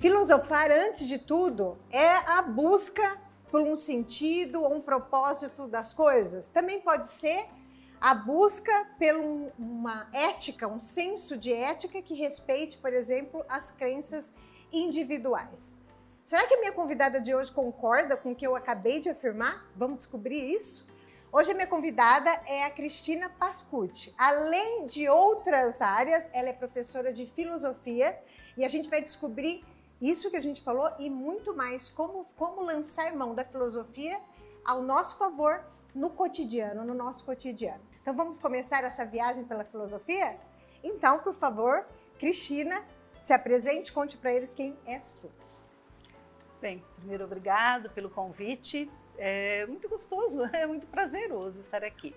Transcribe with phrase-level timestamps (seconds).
[0.00, 3.18] Filosofar, antes de tudo, é a busca
[3.50, 6.48] por um sentido ou um propósito das coisas.
[6.48, 7.46] Também pode ser
[8.00, 14.32] a busca por uma ética, um senso de ética que respeite, por exemplo, as crenças
[14.72, 15.78] individuais.
[16.24, 19.70] Será que a minha convidada de hoje concorda com o que eu acabei de afirmar?
[19.76, 20.88] Vamos descobrir isso?
[21.30, 24.14] Hoje a minha convidada é a Cristina Pascucci.
[24.16, 28.18] Além de outras áreas, ela é professora de filosofia
[28.56, 29.62] e a gente vai descobrir
[30.00, 34.20] isso que a gente falou e muito mais como, como lançar mão da filosofia
[34.64, 35.62] ao nosso favor
[35.94, 37.82] no cotidiano, no nosso cotidiano.
[38.00, 40.38] Então vamos começar essa viagem pela filosofia?
[40.82, 41.84] Então, por favor,
[42.18, 42.82] Cristina,
[43.20, 45.30] se apresente, conte para ele quem és tu.
[46.60, 48.90] Bem, primeiro obrigado pelo convite.
[49.18, 52.14] É muito gostoso, é muito prazeroso estar aqui.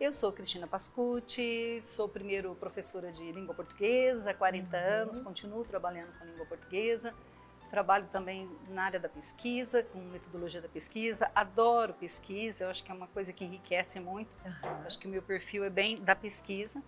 [0.00, 5.02] Eu sou Cristina Pascucci, sou primeiro professora de língua portuguesa há 40 uhum.
[5.02, 7.14] anos, continuo trabalhando com língua portuguesa.
[7.70, 11.30] Trabalho também na área da pesquisa, com metodologia da pesquisa.
[11.32, 14.36] Adoro pesquisa, eu acho que é uma coisa que enriquece muito.
[14.44, 14.84] Uhum.
[14.84, 16.82] Acho que o meu perfil é bem da pesquisa.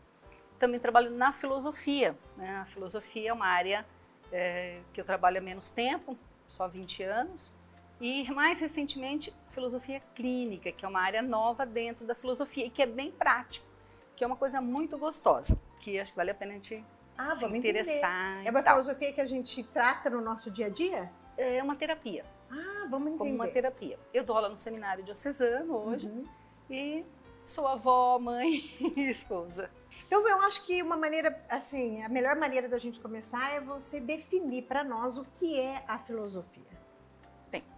[0.59, 2.17] Também trabalho na filosofia.
[2.37, 2.57] Né?
[2.57, 3.87] A filosofia é uma área
[4.33, 7.55] é, que eu trabalho há menos tempo, só 20 anos.
[8.01, 12.83] E mais recentemente, filosofia clínica, que é uma área nova dentro da filosofia e que
[12.83, 13.67] é bem prático,
[14.15, 16.85] que é uma coisa muito gostosa, que acho que vale a pena a gente
[17.17, 18.45] ah, se interessar.
[18.45, 21.11] É uma filosofia que a gente trata no nosso dia a dia?
[21.37, 22.25] É uma terapia.
[22.51, 23.19] Ah, vamos entender.
[23.19, 23.99] Como uma terapia.
[24.13, 26.25] Eu dou aula no seminário diocesano hoje uhum.
[26.71, 27.05] e
[27.45, 28.63] sou avó, mãe
[28.97, 29.71] e esposa.
[30.07, 33.99] Então, eu acho que uma maneira, assim, a melhor maneira da gente começar é você
[33.99, 36.63] definir para nós o que é a filosofia.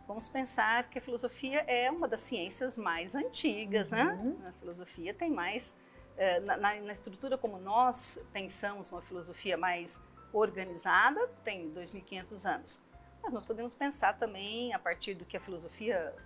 [0.09, 4.05] Vamos pensar que a filosofia é uma das ciências mais antigas, né?
[4.05, 4.39] uhum.
[4.39, 4.48] né?
[4.48, 5.77] A filosofia tem mais,
[6.17, 10.00] eh, na, na, estrutura como nós pensamos uma filosofia mais
[10.33, 12.81] organizada, tem 2.500 anos.
[13.23, 16.16] Mas nós podemos pensar também a partir do que a filosofia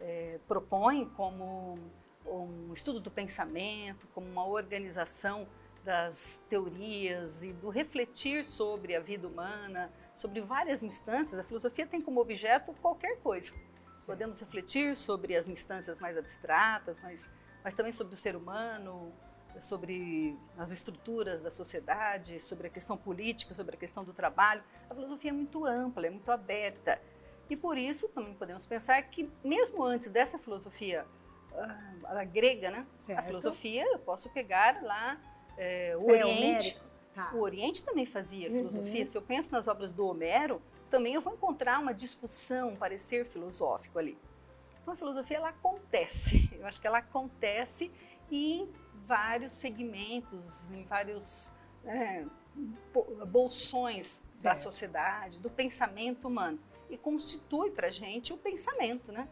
[0.00, 1.78] é, propõe como
[2.26, 5.46] um estudo do pensamento, como uma organização
[5.84, 11.38] das teorias e do refletir sobre a vida humana, sobre várias instâncias.
[11.38, 13.52] A filosofia tem como objeto qualquer coisa.
[13.52, 14.06] Sim.
[14.06, 17.30] Podemos refletir sobre as instâncias mais abstratas, mas,
[17.62, 19.12] mas também sobre o ser humano,
[19.60, 24.62] sobre as estruturas da sociedade, sobre a questão política, sobre a questão do trabalho.
[24.88, 27.00] A filosofia é muito ampla, é muito aberta.
[27.50, 31.06] E por isso também podemos pensar que, mesmo antes dessa filosofia
[32.04, 32.86] a, a grega, né?
[32.94, 33.18] Certo.
[33.18, 35.18] A filosofia, eu posso pegar lá
[35.58, 36.80] é, o Oriente.
[37.14, 37.30] Tá.
[37.34, 38.56] O Oriente também fazia uhum.
[38.56, 39.04] filosofia.
[39.04, 43.26] Se eu penso nas obras do Homero, também eu vou encontrar uma discussão, um parecer
[43.26, 44.16] filosófico ali.
[44.80, 46.48] Então a filosofia ela acontece.
[46.58, 47.90] Eu acho que ela acontece
[48.30, 48.68] em
[49.06, 51.52] vários segmentos, em vários
[51.84, 52.24] é,
[53.26, 54.42] bolsões certo.
[54.42, 56.58] da sociedade, do pensamento humano
[56.88, 59.28] e constitui para gente o pensamento, né?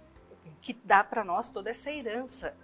[0.62, 2.56] que dá para nós toda essa herança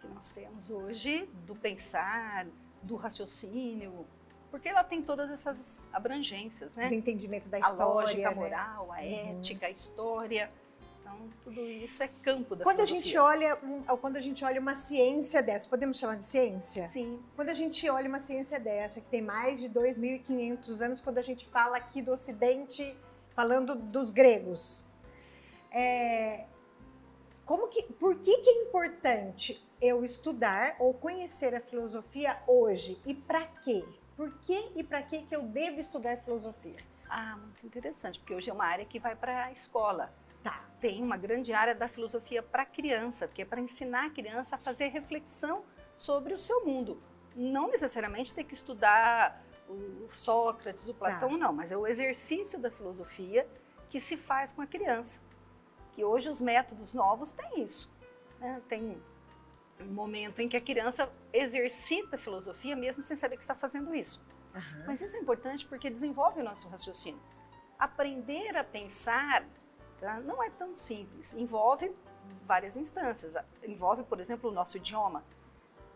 [0.00, 2.46] que nós temos hoje do pensar,
[2.84, 4.06] do raciocínio,
[4.50, 6.88] porque ela tem todas essas abrangências, né?
[6.88, 8.34] Do entendimento da história, a lógica né?
[8.36, 9.38] moral, a uhum.
[9.38, 10.48] ética, a história.
[11.00, 13.00] Então, tudo isso é campo da quando filosofia.
[13.00, 13.58] A gente olha,
[14.00, 16.86] quando a gente olha uma ciência dessa, podemos chamar de ciência?
[16.86, 17.20] Sim.
[17.34, 21.22] Quando a gente olha uma ciência dessa, que tem mais de 2.500 anos, quando a
[21.22, 22.96] gente fala aqui do Ocidente,
[23.34, 24.84] falando dos gregos,
[25.72, 26.44] é,
[27.44, 33.14] como que, por que, que é importante eu estudar ou conhecer a filosofia hoje e
[33.14, 33.84] para quê?
[34.16, 36.76] Por que e para que que eu devo estudar filosofia?
[37.08, 40.12] Ah, muito interessante, porque hoje é uma área que vai para a escola.
[40.42, 40.64] Tá.
[40.80, 44.58] Tem uma grande área da filosofia para criança, que é para ensinar a criança a
[44.58, 45.64] fazer reflexão
[45.96, 47.02] sobre o seu mundo.
[47.34, 51.36] Não necessariamente ter que estudar o Sócrates, o Platão, tá.
[51.36, 53.48] não, mas é o exercício da filosofia
[53.88, 55.20] que se faz com a criança
[55.94, 57.94] que hoje os métodos novos têm isso.
[58.40, 58.60] Né?
[58.68, 59.00] Tem
[59.80, 63.94] um momento em que a criança exercita a filosofia mesmo sem saber que está fazendo
[63.94, 64.24] isso.
[64.54, 64.84] Uhum.
[64.86, 67.20] Mas isso é importante porque desenvolve o nosso raciocínio.
[67.78, 69.44] Aprender a pensar
[69.98, 70.20] tá?
[70.20, 71.32] não é tão simples.
[71.34, 71.92] Envolve
[72.46, 73.34] várias instâncias.
[73.66, 75.24] Envolve, por exemplo, o nosso idioma.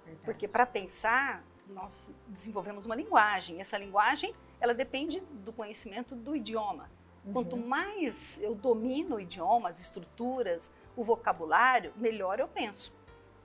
[0.04, 0.24] Verdade.
[0.24, 3.60] Porque para pensar, nós desenvolvemos uma linguagem.
[3.60, 6.90] Essa linguagem, ela depende do conhecimento do idioma.
[7.24, 7.32] Uhum.
[7.32, 12.97] Quanto mais eu domino o idioma, as estruturas, o vocabulário, melhor eu penso.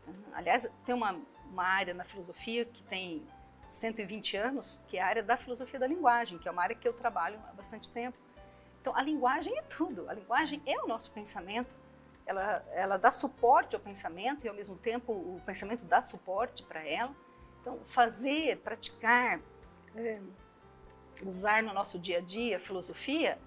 [0.08, 1.20] Então, aliás, tem uma,
[1.50, 3.26] uma área na filosofia que tem
[3.68, 6.88] 120 anos, que é a área da filosofia da linguagem, que é uma área que
[6.88, 8.18] eu trabalho há bastante tempo.
[8.82, 10.10] Então, a linguagem é tudo.
[10.10, 11.76] A linguagem é o nosso pensamento.
[12.26, 16.86] Ela, ela dá suporte ao pensamento e, ao mesmo tempo, o pensamento dá suporte para
[16.86, 17.16] ela.
[17.62, 19.40] Então, fazer, praticar,
[19.96, 20.20] é,
[21.24, 23.40] usar no nosso dia a dia a filosofia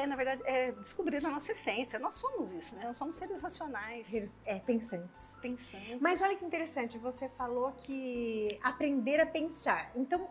[0.00, 1.98] é, na verdade, é descobrir a nossa essência.
[1.98, 2.84] Nós somos isso, né?
[2.84, 4.12] Nós somos seres racionais.
[4.44, 5.38] É, pensantes.
[5.40, 5.98] Pensantes.
[6.00, 9.90] Mas olha que interessante, você falou que aprender a pensar.
[9.94, 10.28] Então,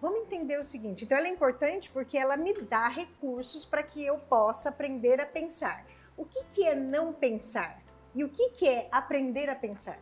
[0.00, 1.04] vamos entender o seguinte.
[1.04, 5.26] Então, ela é importante porque ela me dá recursos para que eu possa aprender a
[5.26, 5.86] pensar.
[6.16, 7.80] O que, que é não pensar?
[8.14, 9.98] E o que, que é aprender a pensar?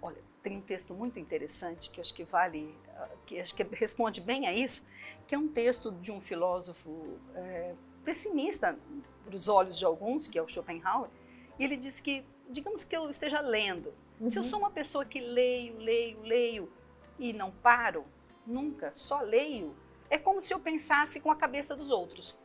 [0.00, 4.20] Olha, tem um texto muito interessante que acho que vale, ah, que acho que responde
[4.20, 4.82] bem a isso,
[5.26, 7.74] que é um texto de um filósofo é,
[8.04, 8.78] pessimista
[9.24, 11.10] para os olhos de alguns, que é o Schopenhauer,
[11.58, 14.28] e ele diz que, digamos que eu esteja lendo, uhum.
[14.28, 14.48] se eu uhum.
[14.48, 16.72] sou uma pessoa que leio, leio, leio
[17.18, 18.04] e não paro,
[18.46, 19.76] nunca, só leio,
[20.08, 22.38] é como se eu pensasse com a cabeça dos outros.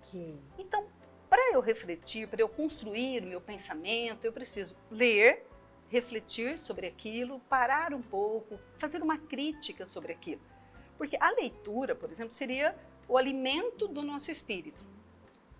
[0.00, 0.38] Ok.
[0.58, 0.86] Então,
[1.28, 5.46] para eu refletir, para eu construir meu pensamento, eu preciso ler,
[5.88, 10.42] refletir sobre aquilo, parar um pouco, fazer uma crítica sobre aquilo.
[10.96, 12.76] Porque a leitura, por exemplo, seria
[13.08, 14.86] o alimento do nosso espírito,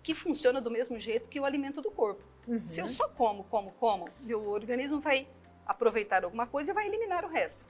[0.03, 2.23] que funciona do mesmo jeito que o alimento do corpo.
[2.47, 2.63] Uhum.
[2.63, 5.27] Se eu só como, como, como, meu organismo vai
[5.65, 7.67] aproveitar alguma coisa e vai eliminar o resto.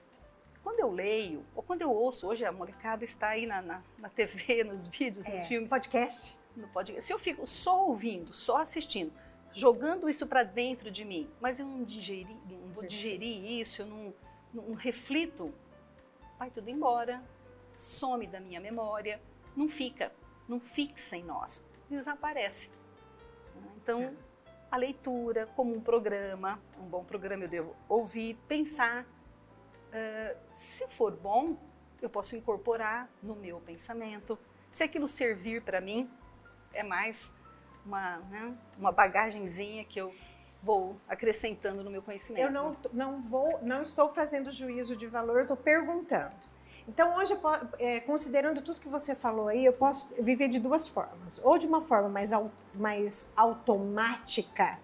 [0.64, 4.10] Quando eu leio, ou quando eu ouço, hoje a molecada está aí na, na, na
[4.10, 5.70] TV, nos vídeos, é, nos filmes.
[5.70, 7.06] Podcast no podcast.
[7.06, 9.14] Se eu fico só ouvindo, só assistindo,
[9.52, 13.86] jogando isso para dentro de mim, mas eu não digeri, não vou digerir isso, eu
[13.86, 14.14] não,
[14.54, 15.54] não, reflito,
[16.38, 17.24] vai tudo embora,
[17.78, 19.22] some da minha memória,
[19.58, 20.12] não fica,
[20.48, 22.70] não fixa em nós, desaparece.
[23.76, 24.16] Então,
[24.70, 29.04] a leitura como um programa, um bom programa eu devo ouvir, pensar.
[29.04, 31.58] Uh, se for bom,
[32.02, 34.38] eu posso incorporar no meu pensamento.
[34.70, 36.10] Se aquilo servir para mim,
[36.72, 37.34] é mais
[37.84, 40.14] uma, né, uma bagagenzinha que eu
[40.62, 42.44] vou acrescentando no meu conhecimento.
[42.44, 46.36] Eu não, não vou, não estou fazendo juízo de valor, estou perguntando.
[46.88, 47.38] Então hoje,
[47.80, 51.42] é, considerando tudo que você falou aí, eu posso viver de duas formas.
[51.44, 52.32] Ou de uma forma mais,
[52.74, 54.80] mais automática,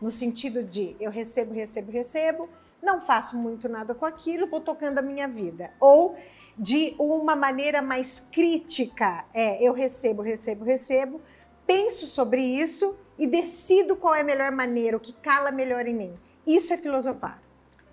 [0.00, 2.48] no sentido de eu recebo, recebo, recebo,
[2.82, 5.70] não faço muito nada com aquilo, vou tocando a minha vida.
[5.80, 6.16] Ou
[6.58, 11.20] de uma maneira mais crítica, é eu recebo, recebo, recebo,
[11.66, 15.94] penso sobre isso e decido qual é a melhor maneira, o que cala melhor em
[15.94, 16.18] mim.
[16.46, 17.42] Isso é filosofar.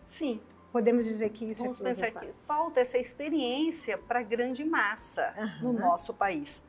[0.05, 0.41] Sim.
[0.73, 1.83] Podemos dizer que isso Vamos é.
[1.83, 5.71] Vamos pensar que falta essa experiência para a grande massa uhum.
[5.71, 6.63] no nosso país.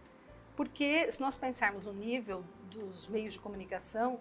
[0.54, 4.20] Porque se nós pensarmos no nível dos meios de comunicação,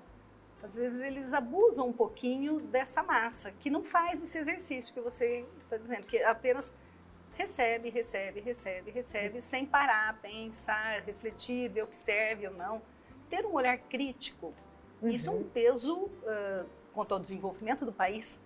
[0.63, 5.45] às vezes eles abusam um pouquinho dessa massa, que não faz esse exercício que você
[5.59, 6.73] está dizendo, que apenas
[7.33, 12.81] recebe, recebe, recebe, recebe, sem parar, pensar, refletir, ver o que serve ou não.
[13.29, 14.53] Ter um olhar crítico,
[15.01, 15.09] uhum.
[15.09, 18.39] isso é um peso uh, quanto ao desenvolvimento do país.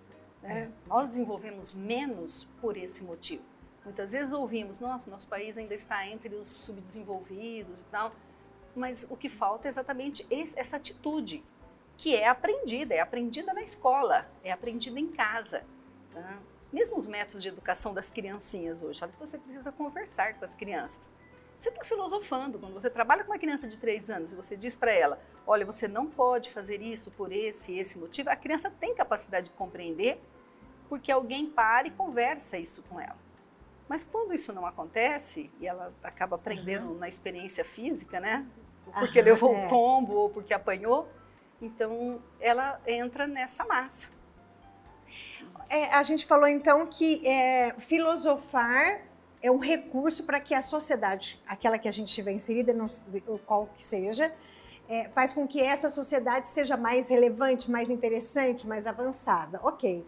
[0.47, 0.69] É.
[0.88, 3.44] Nós desenvolvemos menos por esse motivo.
[3.83, 8.13] Muitas vezes ouvimos, nossa, nosso país ainda está entre os subdesenvolvidos e tal,
[8.75, 11.44] mas o que falta é exatamente esse, essa atitude,
[11.97, 15.63] que é aprendida, é aprendida na escola, é aprendida em casa.
[16.13, 16.41] Tá?
[16.71, 20.53] mesmo os métodos de educação das criancinhas hoje, fala que você precisa conversar com as
[20.53, 21.09] crianças.
[21.57, 24.75] Você está filosofando quando você trabalha com uma criança de três anos e você diz
[24.75, 28.29] para ela: olha, você não pode fazer isso por esse esse motivo.
[28.29, 30.21] A criança tem capacidade de compreender
[30.89, 33.17] porque alguém para e conversa isso com ela.
[33.87, 36.97] Mas quando isso não acontece e ela acaba aprendendo uhum.
[36.97, 38.45] na experiência física, né?
[38.99, 39.65] Porque uhum, levou é.
[39.65, 41.09] o tombo ou porque apanhou,
[41.61, 44.09] então ela entra nessa massa.
[45.69, 49.01] É, a gente falou então que é, filosofar
[49.41, 52.87] é um recurso para que a sociedade, aquela que a gente estiver inserida, não,
[53.45, 54.33] qual que seja,
[54.89, 59.59] é, faz com que essa sociedade seja mais relevante, mais interessante, mais avançada.
[59.63, 60.06] Ok.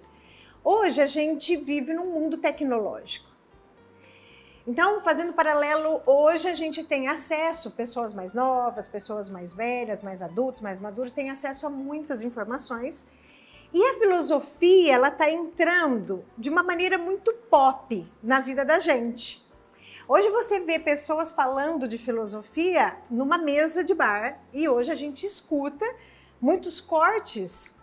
[0.63, 3.29] Hoje a gente vive num mundo tecnológico.
[4.67, 10.21] Então, fazendo paralelo, hoje a gente tem acesso, pessoas mais novas, pessoas mais velhas, mais
[10.21, 13.09] adultos, mais maduros, têm acesso a muitas informações
[13.73, 19.47] e a filosofia, ela está entrando de uma maneira muito pop na vida da gente.
[20.07, 25.25] Hoje você vê pessoas falando de filosofia numa mesa de bar e hoje a gente
[25.25, 25.85] escuta
[26.41, 27.78] muitos cortes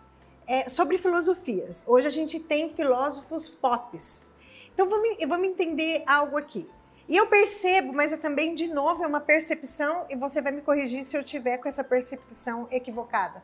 [0.47, 1.83] é, sobre filosofias.
[1.85, 4.25] Hoje a gente tem filósofos pops.
[4.73, 6.67] Então vamos, vamos entender algo aqui.
[7.07, 10.61] E eu percebo, mas é também, de novo, é uma percepção, e você vai me
[10.61, 13.41] corrigir se eu tiver com essa percepção equivocada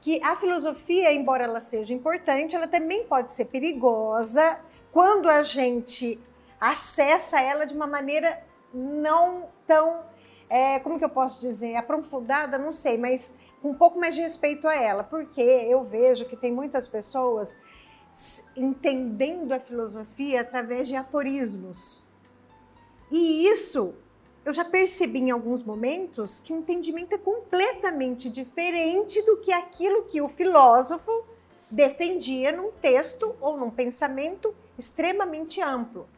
[0.00, 4.58] que a filosofia, embora ela seja importante, ela também pode ser perigosa
[4.90, 6.18] quando a gente
[6.60, 8.42] acessa ela de uma maneira
[8.72, 10.02] não tão,
[10.48, 14.22] é, como que eu posso dizer, aprofundada, não sei, mas com um pouco mais de
[14.22, 17.58] respeito a ela, porque eu vejo que tem muitas pessoas
[18.56, 22.02] entendendo a filosofia através de aforismos.
[23.10, 23.94] E isso
[24.44, 30.04] eu já percebi em alguns momentos que o entendimento é completamente diferente do que aquilo
[30.04, 31.24] que o filósofo
[31.70, 36.08] defendia num texto ou num pensamento extremamente amplo.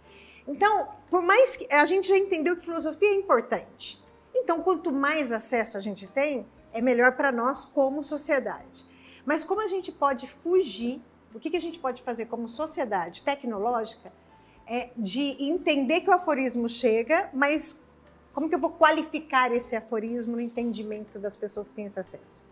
[0.46, 4.02] Então, por mais que a gente já entendeu que filosofia é importante.
[4.34, 8.84] Então, quanto mais acesso a gente tem, é melhor para nós como sociedade.
[9.24, 11.00] Mas como a gente pode fugir,
[11.34, 14.12] o que, que a gente pode fazer como sociedade tecnológica,
[14.66, 17.84] é de entender que o aforismo chega, mas
[18.32, 22.42] como que eu vou qualificar esse aforismo no entendimento das pessoas que têm esse acesso?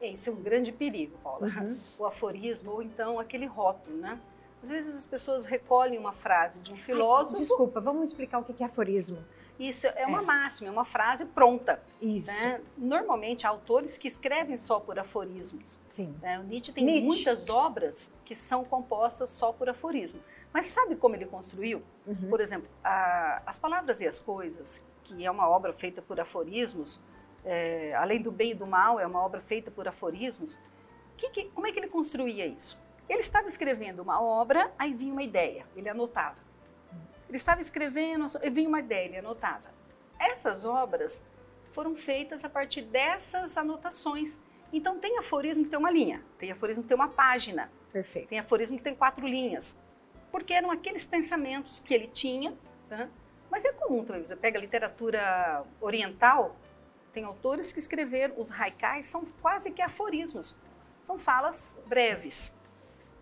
[0.00, 1.46] Esse é um grande perigo, Paula.
[1.46, 1.78] Uhum.
[1.98, 4.18] O aforismo, ou então aquele rótulo, né?
[4.62, 7.38] Às vezes as pessoas recolhem uma frase de um filósofo.
[7.38, 9.24] Ai, desculpa, vamos explicar o que é aforismo.
[9.58, 10.24] Isso é uma é.
[10.24, 11.82] máxima, é uma frase pronta.
[12.00, 12.26] Isso.
[12.26, 12.60] Né?
[12.76, 15.78] Normalmente, há autores que escrevem só por aforismos.
[15.86, 16.14] Sim.
[16.20, 16.38] Né?
[16.38, 17.06] O Nietzsche tem Nietzsche.
[17.06, 20.20] muitas obras que são compostas só por aforismo.
[20.52, 21.82] Mas sabe como ele construiu?
[22.06, 22.28] Uhum.
[22.28, 27.00] Por exemplo, a, As Palavras e as Coisas, que é uma obra feita por aforismos,
[27.44, 30.58] é, além do bem e do mal, é uma obra feita por aforismos.
[31.16, 32.80] Que, que, como é que ele construía isso?
[33.10, 36.36] Ele estava escrevendo uma obra, aí vinha uma ideia, ele anotava.
[37.28, 39.74] Ele estava escrevendo, vinha uma ideia, ele anotava.
[40.16, 41.20] Essas obras
[41.70, 44.38] foram feitas a partir dessas anotações.
[44.72, 47.68] Então tem aforismo que tem uma linha, tem aforismo que tem uma página.
[47.92, 48.28] Perfeito.
[48.28, 49.76] Tem aforismo que tem quatro linhas.
[50.30, 52.56] Porque eram aqueles pensamentos que ele tinha.
[52.88, 53.08] Tá?
[53.50, 56.54] Mas é comum também, você pega a literatura oriental,
[57.10, 60.54] tem autores que escreveram, os haikais são quase que aforismos.
[61.00, 62.52] São falas breves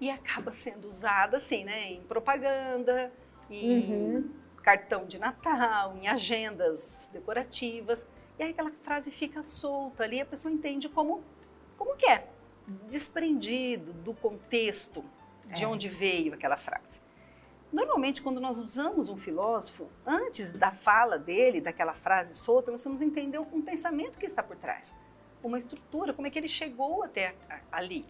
[0.00, 3.12] e acaba sendo usada assim, né, em propaganda,
[3.50, 4.30] em uhum.
[4.62, 8.06] cartão de Natal, em agendas decorativas.
[8.38, 11.22] E aí aquela frase fica solta ali, a pessoa entende como
[11.76, 12.26] como que é,
[12.86, 15.04] desprendido do contexto
[15.46, 15.66] de é.
[15.66, 17.00] onde veio aquela frase.
[17.72, 23.02] Normalmente, quando nós usamos um filósofo, antes da fala dele, daquela frase solta, nós vamos
[23.02, 24.94] entender um pensamento que está por trás,
[25.42, 27.34] uma estrutura, como é que ele chegou até
[27.70, 28.06] ali.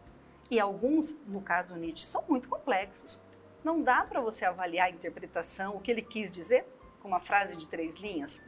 [0.51, 3.21] E alguns, no caso Nietzsche, são muito complexos.
[3.63, 6.67] Não dá para você avaliar a interpretação, o que ele quis dizer,
[7.01, 8.41] com uma frase de três linhas.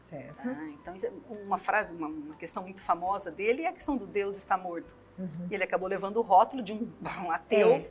[0.00, 0.40] Certo.
[0.44, 4.06] Ah, então, é uma frase, uma, uma, questão muito famosa dele é a questão do
[4.06, 4.96] Deus está morto.
[5.18, 5.48] Uhum.
[5.50, 6.92] E ele acabou levando o rótulo de um,
[7.24, 7.90] um ateu, é.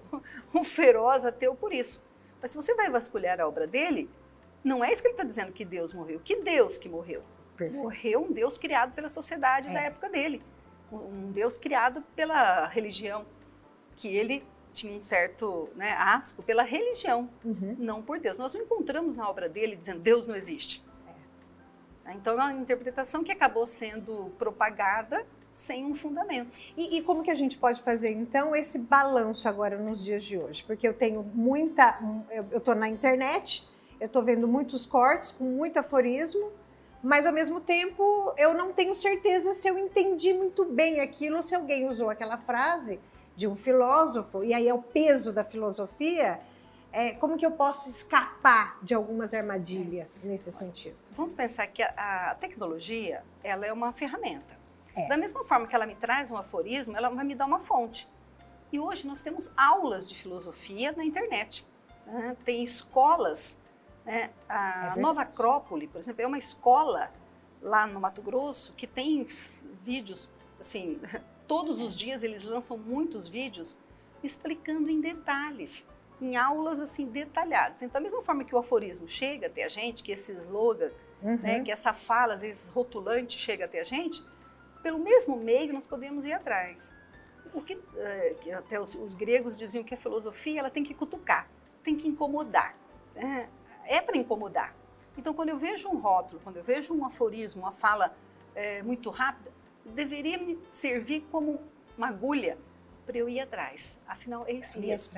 [0.54, 2.02] um feroz ateu por isso.
[2.42, 4.10] Mas se você vai vasculhar a obra dele,
[4.64, 6.22] não é isso que ele está dizendo que Deus morreu.
[6.24, 7.22] Que Deus que morreu?
[7.58, 7.82] Perfeito.
[7.82, 9.74] Morreu um Deus criado pela sociedade é.
[9.74, 10.42] da época dele.
[10.92, 13.26] Um Deus criado pela religião
[13.98, 17.76] que ele tinha um certo né, asco pela religião, uhum.
[17.80, 18.38] não por Deus.
[18.38, 20.86] Nós não encontramos na obra dele dizendo Deus não existe.
[22.06, 22.14] É.
[22.14, 26.60] Então é uma interpretação que acabou sendo propagada sem um fundamento.
[26.78, 30.38] E, e, como que a gente pode fazer então esse balanço agora nos dias de
[30.38, 30.64] hoje?
[30.64, 32.00] Porque eu tenho muita,
[32.52, 33.68] eu estou na internet,
[34.00, 36.52] eu estou vendo muitos cortes com muito aforismo,
[37.02, 41.56] mas ao mesmo tempo eu não tenho certeza se eu entendi muito bem aquilo, se
[41.56, 43.00] alguém usou aquela frase
[43.38, 46.42] de um filósofo, e aí é o peso da filosofia,
[46.92, 50.98] é, como que eu posso escapar de algumas armadilhas nesse sentido?
[51.12, 54.58] Vamos pensar que a, a tecnologia ela é uma ferramenta.
[54.96, 55.08] É.
[55.08, 58.10] Da mesma forma que ela me traz um aforismo, ela vai me dar uma fonte.
[58.72, 61.64] E hoje nós temos aulas de filosofia na internet.
[62.08, 62.36] Né?
[62.44, 63.56] Tem escolas,
[64.04, 64.32] né?
[64.50, 67.12] a é Nova Acrópole, por exemplo, é uma escola
[67.62, 69.24] lá no Mato Grosso que tem
[69.84, 70.28] vídeos
[70.60, 71.00] assim
[71.48, 73.78] Todos os dias eles lançam muitos vídeos
[74.24, 75.86] explicando em detalhes,
[76.22, 77.82] em aulas assim detalhadas.
[77.82, 81.38] Então, da mesma forma que o aforismo chega até a gente, que esse slogan, uhum.
[81.38, 84.24] né, que essa fala, às vezes rotulante, chega até a gente,
[84.82, 86.92] pelo mesmo meio nós podemos ir atrás.
[87.54, 90.94] O que, é, que até os, os, gregos diziam que a filosofia ela tem que
[90.94, 91.50] cutucar,
[91.82, 92.76] tem que incomodar.
[93.16, 93.50] Né?
[93.86, 94.76] É para incomodar.
[95.18, 98.16] Então, quando eu vejo um rótulo, quando eu vejo um aforismo, uma fala
[98.54, 99.52] é, muito rápida,
[99.94, 101.60] deveria me servir como
[101.98, 102.58] uma agulha
[103.06, 104.00] para eu ir atrás.
[104.06, 105.14] Afinal, é isso mesmo.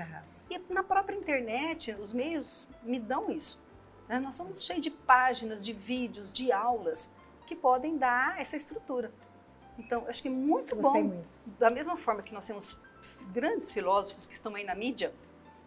[0.49, 3.61] E na própria internet, os meios me dão isso.
[4.07, 4.19] Né?
[4.19, 7.09] Nós somos cheios de páginas, de vídeos, de aulas
[7.47, 9.11] que podem dar essa estrutura.
[9.77, 11.09] Então, acho que é muito Gostei bom.
[11.09, 11.27] Muito.
[11.57, 12.77] Da mesma forma que nós temos
[13.31, 15.13] grandes filósofos que estão aí na mídia,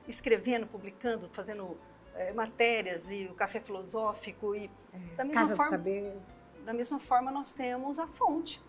[0.07, 1.77] escrevendo, publicando, fazendo
[2.15, 5.83] é, matérias e o café filosófico e é, da mesma forma,
[6.65, 8.63] da mesma forma nós temos a fonte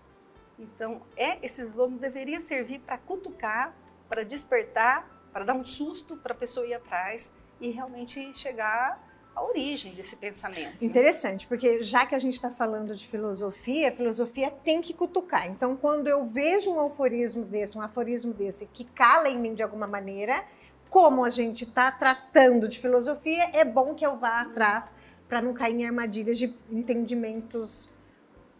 [0.58, 3.76] então, é esses slogans deveria servir para cutucar,
[4.10, 9.02] para despertar, para dar um susto para a pessoa ir atrás e realmente chegar
[9.36, 10.74] à origem desse pensamento.
[10.74, 10.78] Né?
[10.82, 15.48] Interessante, porque já que a gente está falando de filosofia, a filosofia tem que cutucar.
[15.48, 19.64] Então, quando eu vejo um aforismo desse, um aforismo desse que cala em mim de
[19.64, 20.44] alguma maneira,
[20.90, 24.94] como a gente está tratando de filosofia, é bom que eu vá atrás
[25.28, 27.90] para não cair em armadilhas de entendimentos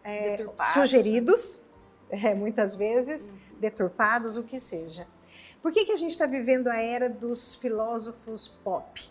[0.02, 1.63] é, sugeridos,
[2.24, 5.06] é, muitas vezes, deturpados, o que seja.
[5.62, 9.02] Por que, que a gente está vivendo a era dos filósofos pop?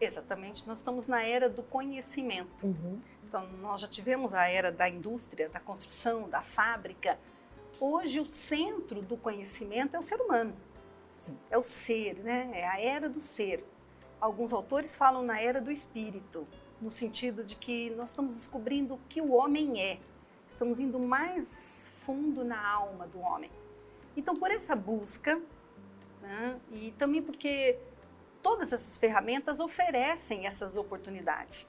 [0.00, 2.66] Exatamente, nós estamos na era do conhecimento.
[2.66, 3.00] Uhum.
[3.26, 7.18] Então, nós já tivemos a era da indústria, da construção, da fábrica.
[7.80, 10.54] Hoje, o centro do conhecimento é o ser humano.
[11.06, 11.36] Sim.
[11.50, 12.50] É o ser, né?
[12.54, 13.64] É a era do ser.
[14.20, 16.46] Alguns autores falam na era do espírito,
[16.80, 19.98] no sentido de que nós estamos descobrindo o que o homem é.
[20.48, 23.50] Estamos indo mais fundo na alma do homem.
[24.16, 25.40] Então, por essa busca,
[26.22, 27.78] né, e também porque
[28.42, 31.68] todas essas ferramentas oferecem essas oportunidades.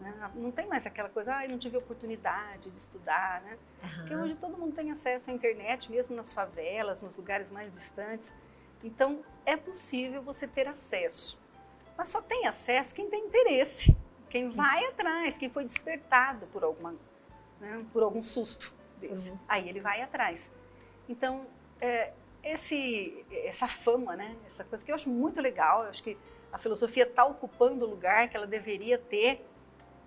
[0.00, 0.30] Né?
[0.34, 3.56] Não tem mais aquela coisa, ah, eu não tive oportunidade de estudar, né?
[3.82, 3.88] Uhum.
[3.98, 8.34] Porque hoje todo mundo tem acesso à internet, mesmo nas favelas, nos lugares mais distantes.
[8.82, 11.40] Então, é possível você ter acesso.
[11.96, 13.96] Mas só tem acesso quem tem interesse,
[14.28, 16.94] quem vai atrás, quem foi despertado por, alguma,
[17.66, 19.32] né, por algum susto desse.
[19.32, 19.38] Uhum.
[19.48, 20.52] Aí ele vai atrás.
[21.08, 21.46] Então,
[21.80, 26.16] é, esse, essa fama, né, essa coisa que eu acho muito legal, eu acho que
[26.52, 29.44] a filosofia está ocupando o lugar que ela deveria ter,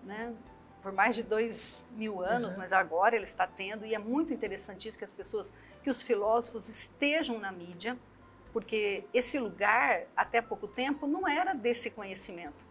[0.04, 0.34] né,
[0.82, 2.60] por mais de dois mil anos, uhum.
[2.60, 5.51] mas agora ele está tendo, e é muito interessante isso que as pessoas,
[5.84, 7.98] que os filósofos estejam na mídia,
[8.54, 12.66] porque esse lugar, até pouco tempo, não era desse conhecimento.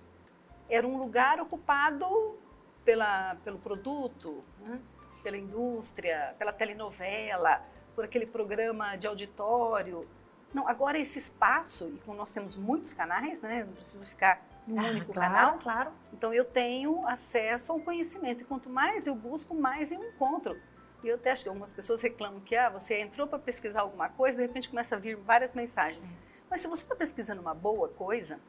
[0.69, 2.37] Era um lugar ocupado
[2.89, 4.81] pela, pelo produto, né?
[5.23, 7.63] pela indústria, pela telenovela,
[7.95, 10.09] por aquele programa de auditório.
[10.55, 13.63] Não, agora esse espaço, e como nós temos muitos canais, né?
[13.63, 15.59] não preciso ficar num ah, único claro, canal.
[15.59, 15.93] Claro.
[16.15, 18.41] Então eu tenho acesso ao conhecimento.
[18.41, 20.59] E quanto mais eu busco, mais eu encontro.
[21.05, 24.09] E eu até acho que algumas pessoas reclamam que ah, você entrou para pesquisar alguma
[24.09, 26.11] coisa, de repente começa a vir várias mensagens.
[26.11, 26.15] É.
[26.49, 28.41] Mas se você está pesquisando uma boa coisa,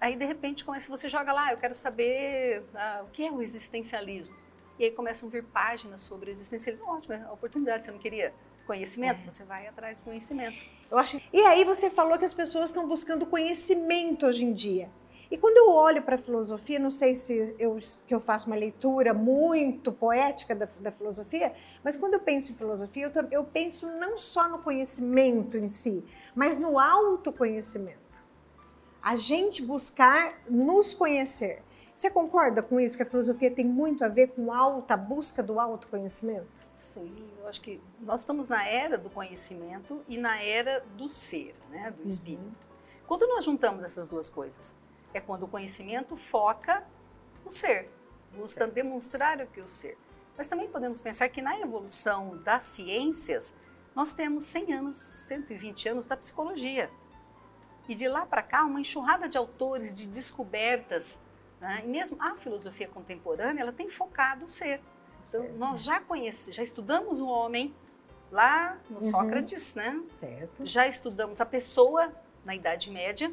[0.00, 3.40] aí de repente começa, você joga lá, eu quero saber ah, o que é o
[3.40, 4.36] existencialismo.
[4.78, 6.88] E aí começam a vir páginas sobre o existencialismo.
[6.88, 8.34] Ótimo, é oportunidade, você não queria
[8.66, 9.20] conhecimento?
[9.22, 9.30] É.
[9.30, 10.64] Você vai atrás do conhecimento.
[10.90, 11.20] Eu acho...
[11.32, 14.90] E aí você falou que as pessoas estão buscando conhecimento hoje em dia.
[15.30, 18.56] E quando eu olho para a filosofia, não sei se eu, que eu faço uma
[18.56, 23.90] leitura muito poética da, da filosofia, mas quando eu penso em filosofia, eu, eu penso
[23.98, 26.04] não só no conhecimento em si,
[26.34, 28.03] mas no autoconhecimento.
[29.04, 31.62] A gente buscar nos conhecer.
[31.94, 35.60] Você concorda com isso, que a filosofia tem muito a ver com alta busca do
[35.60, 36.48] autoconhecimento?
[36.74, 41.52] Sim, eu acho que nós estamos na era do conhecimento e na era do ser,
[41.70, 42.06] né, do uhum.
[42.06, 42.46] espírito.
[42.46, 43.02] Uhum.
[43.06, 44.74] Quando nós juntamos essas duas coisas,
[45.12, 46.82] é quando o conhecimento foca
[47.44, 47.90] o ser,
[48.34, 48.72] busca certo.
[48.72, 49.98] demonstrar o que é o ser.
[50.34, 53.54] Mas também podemos pensar que na evolução das ciências,
[53.94, 56.90] nós temos 100 anos, 120 anos da psicologia.
[57.88, 61.18] E de lá para cá, uma enxurrada de autores, de descobertas.
[61.60, 61.82] Né?
[61.84, 64.80] E mesmo a filosofia contemporânea, ela tem focado o ser.
[65.26, 67.74] Então, nós já conhecemos, já estudamos o homem
[68.30, 69.02] lá no uhum.
[69.02, 70.02] Sócrates, né?
[70.14, 70.64] Certo.
[70.64, 72.12] Já estudamos a pessoa
[72.44, 73.32] na Idade Média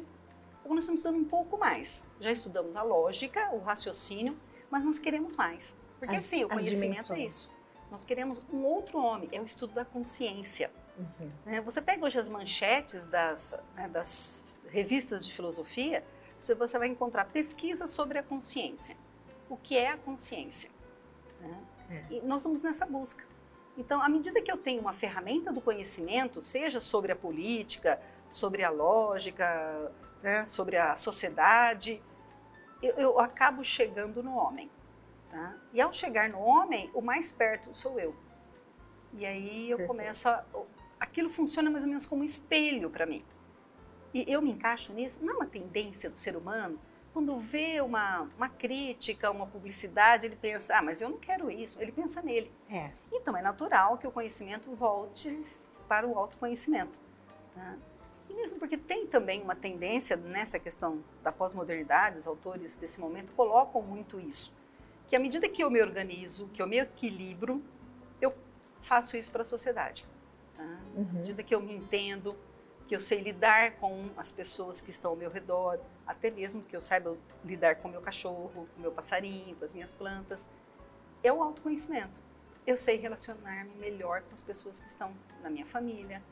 [0.62, 2.04] Agora nós estamos estudando um pouco mais.
[2.20, 4.38] Já estudamos a lógica, o raciocínio,
[4.70, 5.76] mas nós queremos mais.
[5.98, 7.58] Porque as, sim, o conhecimento é isso.
[7.90, 10.70] Nós queremos um outro homem, é o estudo da consciência.
[10.98, 11.32] Uhum.
[11.46, 16.04] É, você pega hoje as manchetes das, né, das revistas de filosofia,
[16.38, 18.96] você vai encontrar pesquisas sobre a consciência.
[19.48, 20.70] O que é a consciência?
[21.40, 21.60] Né?
[21.90, 22.14] É.
[22.14, 23.24] E nós estamos nessa busca.
[23.76, 28.62] Então, à medida que eu tenho uma ferramenta do conhecimento, seja sobre a política, sobre
[28.62, 32.02] a lógica, né, sobre a sociedade,
[32.82, 34.70] eu, eu, acabo chegando no homem.
[35.28, 35.56] Tá?
[35.72, 38.14] E ao chegar no homem, o mais perto sou eu.
[39.12, 39.88] E aí eu Perfeito.
[39.88, 40.44] começo a.
[41.02, 43.24] Aquilo funciona mais ou menos como um espelho para mim.
[44.14, 45.18] E eu me encaixo nisso.
[45.24, 46.78] Não é uma tendência do ser humano.
[47.12, 51.82] Quando vê uma, uma crítica, uma publicidade, ele pensa, ah, mas eu não quero isso.
[51.82, 52.52] Ele pensa nele.
[52.70, 52.92] É.
[53.10, 55.42] Então é natural que o conhecimento volte
[55.88, 57.02] para o autoconhecimento.
[57.52, 57.76] Tá?
[58.30, 63.32] E mesmo porque tem também uma tendência nessa questão da pós-modernidade, os autores desse momento
[63.32, 64.54] colocam muito isso.
[65.08, 67.60] Que à medida que eu me organizo, que eu me equilibro,
[68.20, 68.32] eu
[68.80, 70.06] faço isso para a sociedade.
[70.92, 71.00] Tá?
[71.00, 71.08] Uhum.
[71.08, 72.36] À medida que eu me entendo,
[72.86, 76.74] que eu sei lidar com as pessoas que estão ao meu redor, até mesmo que
[76.74, 80.46] eu saiba lidar com o meu cachorro, com o meu passarinho, com as minhas plantas,
[81.22, 82.22] é o autoconhecimento.
[82.66, 86.22] Eu sei relacionar-me melhor com as pessoas que estão na minha família,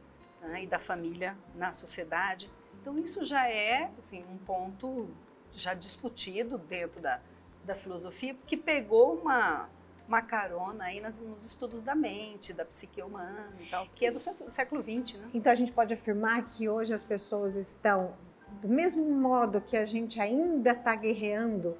[0.41, 2.51] né, e da família na sociedade.
[2.81, 5.09] Então isso já é assim, um ponto
[5.53, 7.21] já discutido dentro da,
[7.65, 9.69] da filosofia, que pegou uma,
[10.11, 14.11] uma carona aí nas, nos estudos da mente, da psique humana e tal, que é
[14.11, 15.21] do século XX.
[15.21, 15.31] Né?
[15.33, 18.15] Então a gente pode afirmar que hoje as pessoas estão,
[18.61, 21.77] do mesmo modo que a gente ainda está guerreando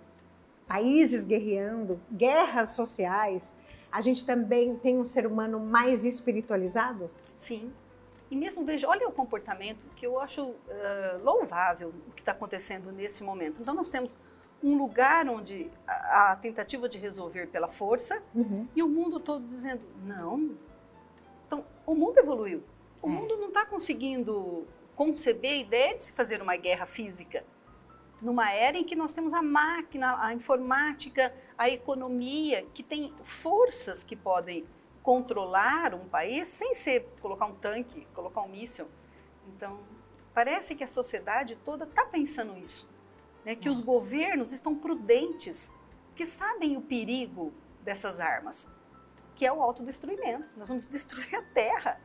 [0.71, 3.57] países guerreando, guerras sociais,
[3.91, 7.11] a gente também tem um ser humano mais espiritualizado?
[7.35, 7.73] Sim.
[8.31, 12.93] E mesmo veja, olha o comportamento que eu acho uh, louvável o que está acontecendo
[12.93, 13.61] nesse momento.
[13.61, 14.15] Então nós temos
[14.63, 18.69] um lugar onde a, a tentativa de resolver pela força uhum.
[18.75, 20.57] e o mundo todo dizendo não.
[21.47, 22.63] Então o mundo evoluiu.
[23.03, 23.11] O é.
[23.11, 27.45] mundo não está conseguindo conceber a ideia de se fazer uma guerra física
[28.21, 34.05] numa era em que nós temos a máquina, a informática, a economia, que tem forças
[34.05, 34.67] que podem
[35.03, 38.87] controlar um país sem ser colocar um tanque, colocar um míssil.
[39.49, 39.81] Então,
[40.35, 42.91] parece que a sociedade toda está pensando isso,
[43.45, 43.55] né?
[43.55, 45.71] que os governos estão prudentes,
[46.15, 48.69] que sabem o perigo dessas armas,
[49.35, 50.45] que é o autodestruimento.
[50.57, 52.01] Nós vamos destruir a Terra.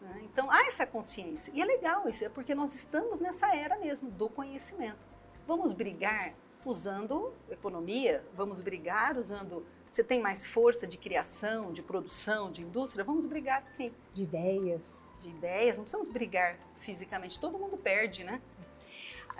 [0.00, 0.22] Né?
[0.24, 1.50] Então, há essa consciência.
[1.54, 5.06] E é legal isso, é porque nós estamos nessa era mesmo do conhecimento.
[5.46, 9.66] Vamos brigar usando economia, vamos brigar usando.
[9.88, 13.04] Você tem mais força de criação, de produção, de indústria?
[13.04, 13.92] Vamos brigar, sim.
[14.12, 15.12] De ideias.
[15.20, 18.40] De ideias, não precisamos brigar fisicamente, todo mundo perde, né?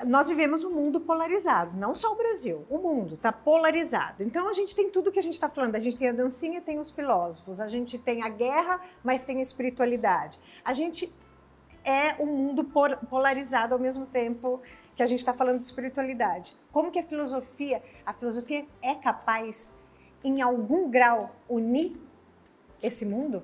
[0.03, 4.25] Nós vivemos um mundo polarizado, não só o Brasil, o mundo está polarizado.
[4.25, 5.77] Então a gente tem tudo que a gente está falando.
[5.77, 9.39] A gente tem a dancinha, tem os filósofos, a gente tem a guerra, mas tem
[9.39, 10.41] a espiritualidade.
[10.65, 11.15] A gente
[11.85, 12.65] é um mundo
[13.09, 14.61] polarizado ao mesmo tempo
[14.97, 16.57] que a gente está falando de espiritualidade.
[16.73, 19.79] Como que a filosofia, a filosofia é capaz,
[20.25, 21.97] em algum grau, unir
[22.83, 23.43] esse mundo?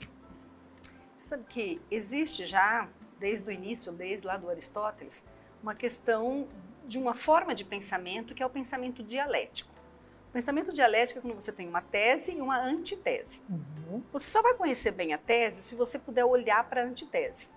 [1.18, 5.24] Sabe que existe já, desde o início, desde lá do Aristóteles,
[5.62, 6.48] uma questão
[6.86, 9.70] de uma forma de pensamento que é o pensamento dialético.
[10.28, 13.42] O pensamento dialético é quando você tem uma tese e uma antitese.
[13.48, 14.02] Uhum.
[14.12, 17.48] Você só vai conhecer bem a tese se você puder olhar para a antitese.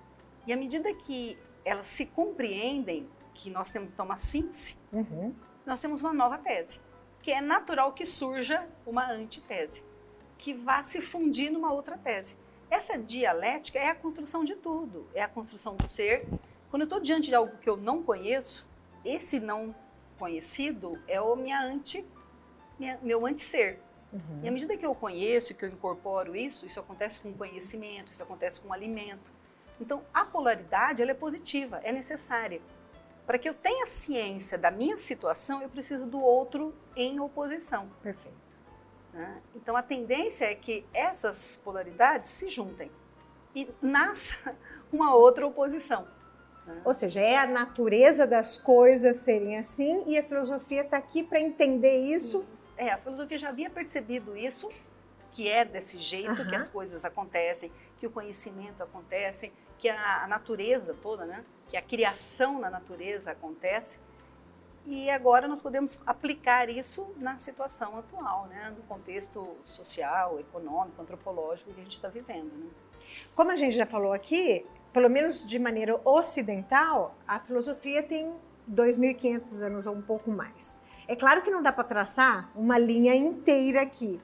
[0.47, 5.33] E à medida que elas se compreendem, que nós temos então uma síntese, uhum.
[5.65, 6.79] nós temos uma nova tese,
[7.21, 9.83] que é natural que surja uma antitese,
[10.37, 12.37] que vá se fundir numa outra tese.
[12.69, 16.27] Essa dialética é a construção de tudo, é a construção do ser.
[16.73, 18.67] Quando eu estou diante de algo que eu não conheço,
[19.05, 19.75] esse não
[20.17, 22.03] conhecido é o minha anti,
[22.79, 23.79] minha, meu anti-ser.
[24.11, 24.39] Uhum.
[24.41, 28.23] E à medida que eu conheço, que eu incorporo isso, isso acontece com conhecimento, isso
[28.23, 29.35] acontece com alimento.
[29.79, 32.59] Então, a polaridade ela é positiva, é necessária.
[33.23, 37.87] Para que eu tenha ciência da minha situação, eu preciso do outro em oposição.
[38.01, 38.35] Perfeito.
[39.13, 39.43] Né?
[39.53, 42.89] Então a tendência é que essas polaridades se juntem
[43.55, 44.57] e nasça
[44.91, 46.07] uma outra oposição.
[46.65, 46.81] Né?
[46.85, 51.39] Ou seja, é a natureza das coisas serem assim e a filosofia está aqui para
[51.39, 52.45] entender isso.
[52.77, 54.69] É, a filosofia já havia percebido isso,
[55.31, 56.47] que é desse jeito uhum.
[56.47, 61.43] que as coisas acontecem, que o conhecimento acontece, que a, a natureza toda, né?
[61.69, 63.99] que a criação na natureza acontece.
[64.85, 68.73] E agora nós podemos aplicar isso na situação atual, né?
[68.77, 72.53] no contexto social, econômico, antropológico que a gente está vivendo.
[72.53, 72.69] Né?
[73.33, 78.31] Como a gente já falou aqui, pelo menos de maneira ocidental, a filosofia tem
[78.71, 80.79] 2.500 anos ou um pouco mais.
[81.07, 84.21] É claro que não dá para traçar uma linha inteira aqui,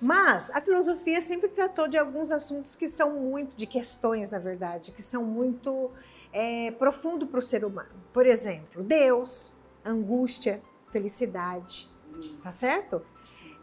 [0.00, 4.92] mas a filosofia sempre tratou de alguns assuntos que são muito, de questões, na verdade,
[4.92, 5.90] que são muito
[6.32, 7.90] é, profundo para o ser humano.
[8.12, 9.52] Por exemplo, Deus,
[9.84, 11.92] angústia, felicidade.
[12.42, 13.02] Tá certo?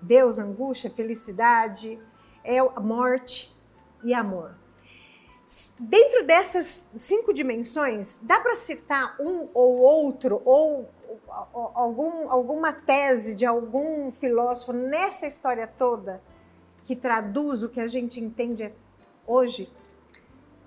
[0.01, 1.99] Deus, angústia, felicidade,
[2.43, 3.55] é a morte
[4.03, 4.55] e amor.
[5.79, 10.89] Dentro dessas cinco dimensões, dá para citar um ou outro, ou
[11.73, 16.21] algum, alguma tese de algum filósofo nessa história toda
[16.85, 18.73] que traduz o que a gente entende
[19.25, 19.71] hoje?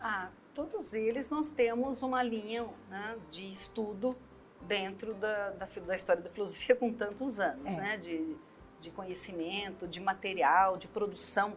[0.01, 4.17] Ah, todos eles nós temos uma linha né, de estudo
[4.63, 7.81] dentro da, da, da, história da filosofia com tantos anos, é.
[7.81, 8.37] né, de,
[8.79, 11.55] de conhecimento, de material, de produção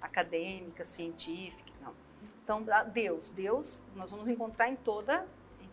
[0.00, 1.63] acadêmica, científica.
[2.44, 5.26] Então, Deus, Deus, nós vamos encontrar em toda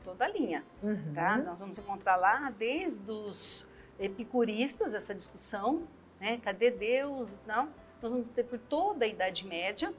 [0.04, 1.14] toda a linha, uhum.
[1.14, 1.38] tá?
[1.38, 3.68] Nós vamos encontrar lá desde os
[4.00, 5.88] epicuristas essa discussão,
[6.20, 6.38] né?
[6.38, 7.40] Cadê Deus?
[7.46, 7.70] Não?
[8.02, 9.94] Nós vamos ter por toda a Idade Média,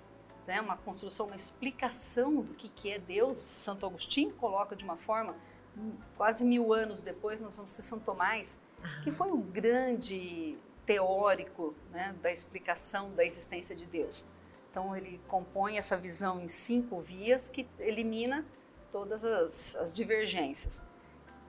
[0.47, 0.61] né?
[0.61, 3.37] Uma construção, uma explicação do que que é Deus.
[3.37, 5.37] Santo Agostinho coloca de uma forma
[5.77, 8.61] hum, quase mil anos depois nós vamos ter São Tomás,
[9.05, 14.25] que foi o grande teórico né, da explicação da existência de Deus.
[14.73, 18.43] Então ele compõe essa visão em cinco vias que elimina
[18.91, 20.81] todas as, as divergências.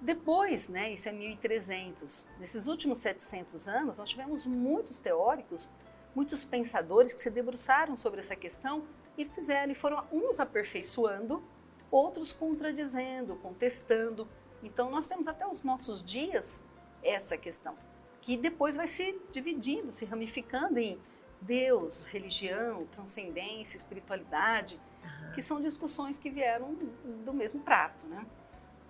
[0.02, 5.70] Depois, né, isso é 1300, nesses últimos 700 anos, nós tivemos muitos teóricos,
[6.14, 8.84] muitos pensadores que se debruçaram sobre essa questão
[9.18, 11.42] e fizeram, e foram uns aperfeiçoando,
[11.90, 14.28] outros contradizendo, contestando.
[14.62, 16.62] Então, nós temos até os nossos dias
[17.02, 17.74] essa questão.
[18.20, 20.98] que depois vai se dividindo, se ramificando em
[21.44, 25.32] Deus, religião, transcendência, espiritualidade, uhum.
[25.34, 26.76] que são discussões que vieram
[27.24, 28.26] do mesmo prato, né?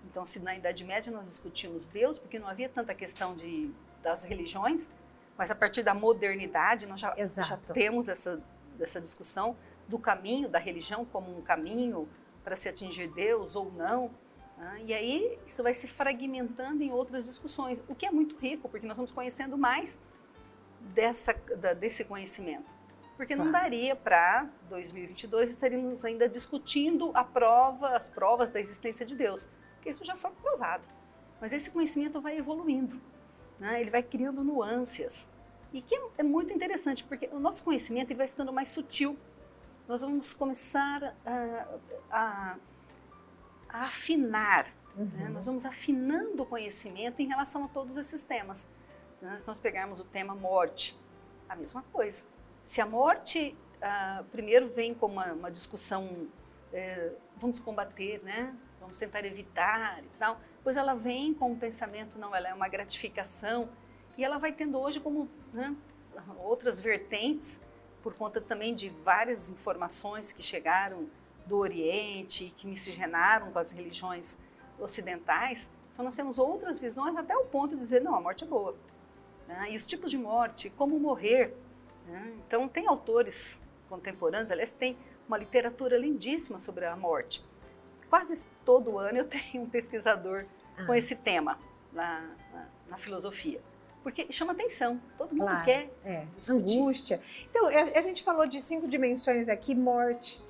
[0.05, 4.23] Então, se na Idade Média nós discutimos Deus, porque não havia tanta questão de, das
[4.23, 4.89] religiões,
[5.37, 8.41] mas a partir da modernidade nós já, já temos essa,
[8.79, 9.55] essa discussão
[9.87, 12.07] do caminho da religião como um caminho
[12.43, 14.11] para se atingir Deus ou não.
[14.57, 14.83] Né?
[14.87, 18.85] E aí isso vai se fragmentando em outras discussões, o que é muito rico, porque
[18.85, 19.97] nós vamos conhecendo mais
[20.93, 22.75] dessa, da, desse conhecimento.
[23.15, 29.15] Porque não daria para 2022 estaríamos ainda discutindo a prova, as provas da existência de
[29.15, 30.87] Deus, porque isso já foi provado.
[31.39, 33.01] Mas esse conhecimento vai evoluindo,
[33.59, 33.79] né?
[33.79, 35.27] ele vai criando nuances.
[35.71, 39.17] E que é, é muito interessante, porque o nosso conhecimento ele vai ficando mais sutil.
[39.87, 41.67] Nós vamos começar a,
[42.11, 42.57] a,
[43.69, 44.73] a afinar, né?
[44.97, 45.05] uhum.
[45.05, 45.29] né?
[45.29, 48.67] nós vamos afinando o conhecimento em relação a todos esses temas.
[49.23, 49.39] Né?
[49.39, 50.99] Se nós pegarmos o tema morte,
[51.47, 52.25] a mesma coisa.
[52.62, 56.27] Se a morte uh, primeiro vem como uma, uma discussão,
[56.73, 58.53] é, vamos combater, né?
[58.81, 62.67] vamos tentar evitar e tal, depois ela vem com um pensamento, não, ela é uma
[62.67, 63.69] gratificação,
[64.17, 65.73] e ela vai tendo hoje como né,
[66.39, 67.62] outras vertentes,
[68.01, 71.09] por conta também de várias informações que chegaram
[71.45, 74.38] do Oriente, que miscigenaram com as religiões
[74.77, 75.71] ocidentais.
[75.93, 78.75] Então nós temos outras visões até o ponto de dizer, não, a morte é boa
[79.47, 79.67] né?
[79.71, 81.53] e os tipos de morte, como morrer.
[82.08, 82.34] Né?
[82.45, 87.43] Então, tem autores contemporâneos, aliás, tem uma literatura lindíssima sobre a morte.
[88.10, 90.45] Quase todo ano eu tenho um pesquisador
[90.77, 90.86] ah.
[90.86, 91.60] com esse tema
[91.91, 93.62] na, na, na, filosofia.
[94.01, 96.27] Porque chama atenção, todo mundo claro, quer é.
[96.49, 97.21] Angústia.
[97.49, 100.43] Então, a, a gente falou de cinco dimensões aqui, morte,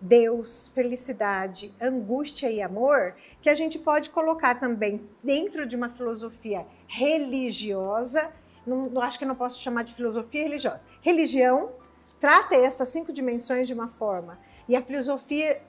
[0.00, 6.66] Deus, felicidade, angústia e amor, que a gente pode colocar também dentro de uma filosofia
[6.86, 8.32] religiosa.
[8.66, 10.86] Não, acho que não posso chamar de filosofia religiosa.
[11.00, 11.72] Religião
[12.20, 15.60] trata essas cinco dimensões de uma forma e a filosofia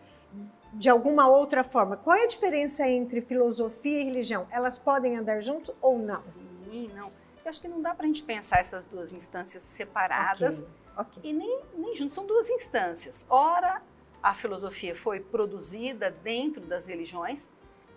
[0.73, 1.97] de alguma outra forma.
[1.97, 4.47] Qual é a diferença entre filosofia e religião?
[4.51, 6.19] Elas podem andar junto ou não?
[6.19, 7.07] Sim, não.
[7.43, 11.31] Eu acho que não dá para a gente pensar essas duas instâncias separadas okay, okay.
[11.31, 12.13] e nem, nem juntos.
[12.13, 13.25] São duas instâncias.
[13.27, 13.81] Ora,
[14.21, 17.49] a filosofia foi produzida dentro das religiões.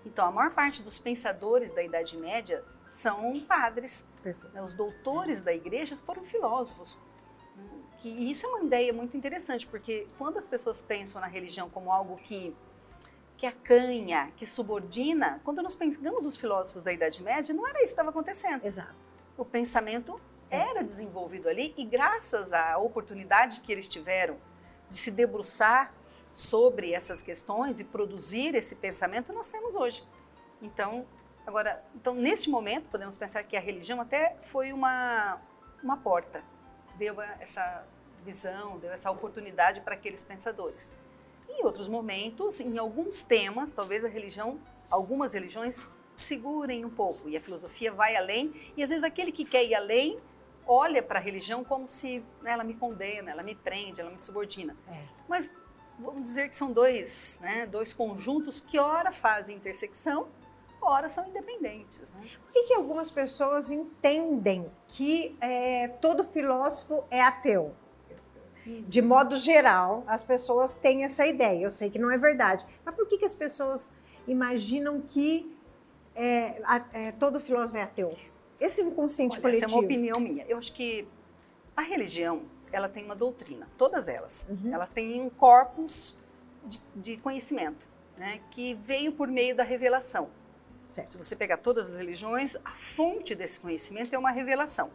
[0.04, 4.06] Então, a maior parte dos pensadores da Idade Média são padres.
[4.24, 4.62] Né?
[4.62, 6.98] Os doutores da igreja foram filósofos.
[7.98, 11.92] Que isso é uma ideia muito interessante, porque quando as pessoas pensam na religião como
[11.92, 12.54] algo que,
[13.36, 17.86] que acanha, que subordina, quando nós pensamos os filósofos da Idade Média, não era isso
[17.86, 18.64] que estava acontecendo.
[18.64, 18.94] Exato.
[19.36, 24.36] O pensamento era desenvolvido ali e graças à oportunidade que eles tiveram
[24.90, 25.94] de se debruçar
[26.32, 30.04] sobre essas questões e produzir esse pensamento nós temos hoje.
[30.60, 31.06] Então,
[31.46, 35.40] agora, então neste momento podemos pensar que a religião até foi uma
[35.82, 36.44] uma porta,
[36.96, 37.84] deu essa
[38.24, 40.90] visão, deu essa oportunidade para aqueles pensadores.
[41.48, 47.36] Em outros momentos, em alguns temas, talvez a religião, algumas religiões segurem um pouco e
[47.36, 50.20] a filosofia vai além e às vezes aquele que quer ir além
[50.66, 54.76] olha para a religião como se ela me condena, ela me prende, ela me subordina.
[54.88, 55.04] É.
[55.28, 55.52] Mas
[55.98, 60.28] vamos dizer que são dois, né, dois conjuntos que ora fazem intersecção,
[60.80, 62.12] ora são independentes.
[62.12, 62.30] Né?
[62.44, 67.74] Por que, que algumas pessoas entendem que é, todo filósofo é ateu?
[68.64, 71.64] De modo geral, as pessoas têm essa ideia.
[71.64, 72.64] Eu sei que não é verdade.
[72.84, 73.92] Mas por que, que as pessoas
[74.26, 75.52] imaginam que
[76.14, 78.16] é, é, todo filósofo é ateu?
[78.60, 79.64] Esse inconsciente Olha, coletivo.
[79.64, 80.44] Essa é uma opinião minha.
[80.48, 81.08] Eu acho que
[81.76, 84.46] a religião ela tem uma doutrina, todas elas.
[84.48, 84.72] Uhum.
[84.72, 86.16] Elas têm um corpus
[86.64, 90.30] de, de conhecimento, né, que veio por meio da revelação.
[90.84, 91.12] Certo.
[91.12, 94.90] Se você pegar todas as religiões, a fonte desse conhecimento é uma revelação,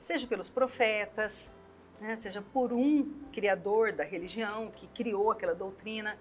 [0.00, 1.52] seja pelos profetas,
[2.00, 6.18] né, seja por um criador da religião que criou aquela doutrina,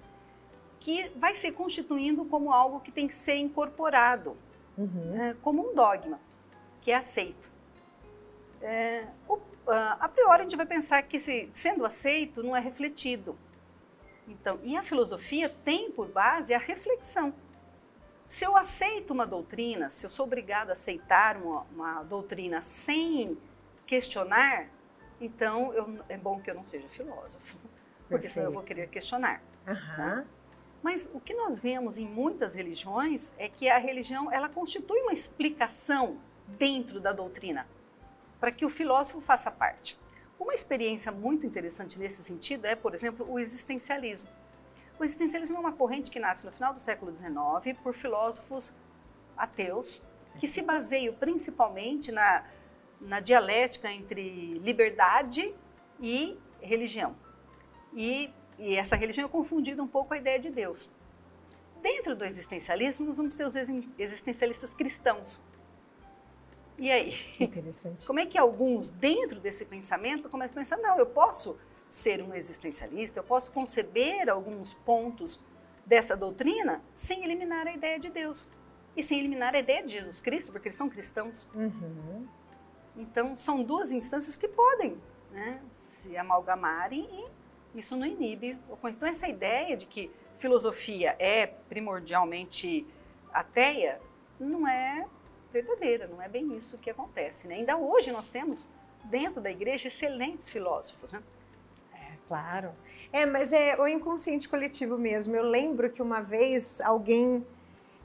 [0.80, 4.38] que vai se constituindo como algo que tem que ser incorporado,
[4.78, 5.12] uhum.
[5.12, 6.20] né, como um dogma,
[6.82, 7.52] que é aceito.
[8.62, 9.38] É, o
[9.72, 13.38] a priori a gente vai pensar que se, sendo aceito não é refletido.
[14.28, 17.34] Então, e a filosofia tem por base a reflexão.
[18.26, 23.38] Se eu aceito uma doutrina, se eu sou obrigado a aceitar uma, uma doutrina sem
[23.86, 24.70] questionar,
[25.20, 27.58] então eu, é bom que eu não seja filósofo,
[28.10, 28.34] porque Perfeito.
[28.34, 29.42] senão eu vou querer questionar.
[29.66, 29.96] Uhum.
[29.96, 30.26] Tá?
[30.84, 35.14] Mas o que nós vemos em muitas religiões é que a religião ela constitui uma
[35.14, 37.66] explicação dentro da doutrina
[38.40, 40.00] para que o filósofo faça parte.
[40.40, 44.30] Uma experiência muito interessante nesse sentido é, por exemplo, o existencialismo.
[45.00, 48.74] O existencialismo é uma corrente que nasce no final do século XIX por filósofos
[49.36, 50.02] ateus
[50.40, 52.44] que se baseiam principalmente na,
[53.00, 55.54] na dialética entre liberdade
[56.00, 57.16] e religião.
[57.94, 60.90] E, e essa religião é confundida um pouco com a ideia de Deus.
[61.82, 63.56] Dentro do existencialismo, nós vamos ter os
[63.98, 65.42] existencialistas cristãos.
[66.78, 67.14] E aí?
[67.40, 68.06] Interessante.
[68.06, 72.36] Como é que alguns, dentro desse pensamento, começam a pensar: não, eu posso ser um
[72.36, 75.40] existencialista, eu posso conceber alguns pontos
[75.86, 78.50] dessa doutrina sem eliminar a ideia de Deus
[78.96, 81.48] e sem eliminar a ideia de Jesus Cristo, porque eles são cristãos.
[81.56, 82.28] Uhum.
[82.98, 84.98] Então, são duas instâncias que podem
[85.32, 87.08] né, se amalgamarem
[87.74, 88.58] e isso não inibe.
[88.86, 92.86] Então, essa ideia de que filosofia é primordialmente
[93.32, 94.02] ateia
[94.40, 95.08] não é
[95.62, 97.48] verdadeira, não é bem isso que acontece.
[97.48, 97.56] Né?
[97.56, 98.70] Ainda hoje nós temos
[99.04, 101.12] dentro da igreja excelentes filósofos.
[101.12, 101.22] Né?
[101.94, 102.72] É, claro.
[103.12, 105.36] É, mas é o inconsciente coletivo mesmo.
[105.36, 107.46] Eu lembro que uma vez alguém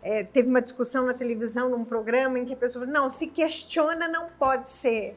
[0.03, 3.29] é, teve uma discussão na televisão, num programa, em que a pessoa falou, não, se
[3.29, 5.17] questiona não pode ser.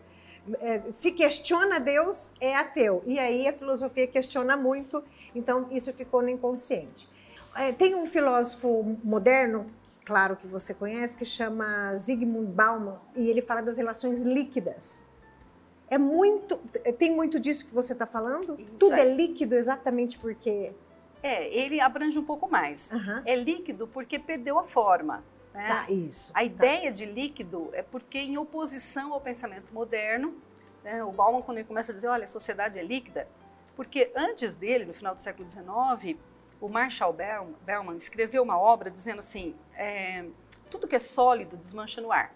[0.60, 3.04] É, se questiona Deus, é ateu.
[3.06, 7.08] E aí a filosofia questiona muito, então isso ficou no inconsciente.
[7.56, 9.66] É, tem um filósofo moderno,
[10.06, 15.04] claro que você conhece, que chama Zygmunt Bauman, e ele fala das relações líquidas.
[15.90, 16.58] É muito,
[16.98, 18.56] tem muito disso que você está falando?
[18.60, 20.72] Isso Tudo é líquido exatamente porque
[21.22, 22.92] é, ele abrange um pouco mais.
[22.92, 23.22] Uhum.
[23.26, 25.24] É líquido porque perdeu a forma.
[25.54, 25.68] Né?
[25.68, 26.32] Tá, isso.
[26.32, 26.44] A tá.
[26.44, 30.36] ideia de líquido é porque, em oposição ao pensamento moderno,
[30.84, 33.28] né, o Bauman, quando ele começa a dizer, olha, a sociedade é líquida,
[33.76, 36.18] porque antes dele, no final do século XIX,
[36.60, 37.14] o Marshall
[37.66, 40.26] Bellman escreveu uma obra dizendo assim: é,
[40.70, 42.34] tudo que é sólido desmancha no ar.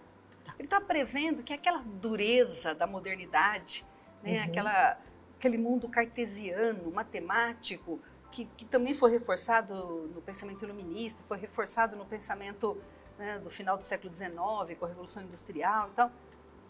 [0.58, 3.86] Ele está prevendo que aquela dureza da modernidade,
[4.22, 4.44] né, uhum.
[4.44, 4.98] aquela,
[5.38, 7.98] aquele mundo cartesiano, matemático,
[8.30, 9.74] que, que, também foi reforçado
[10.14, 12.76] no pensamento iluminista, foi reforçado no pensamento
[13.18, 14.30] né, do final do século XIX,
[14.78, 16.12] com a Revolução Industrial e tal.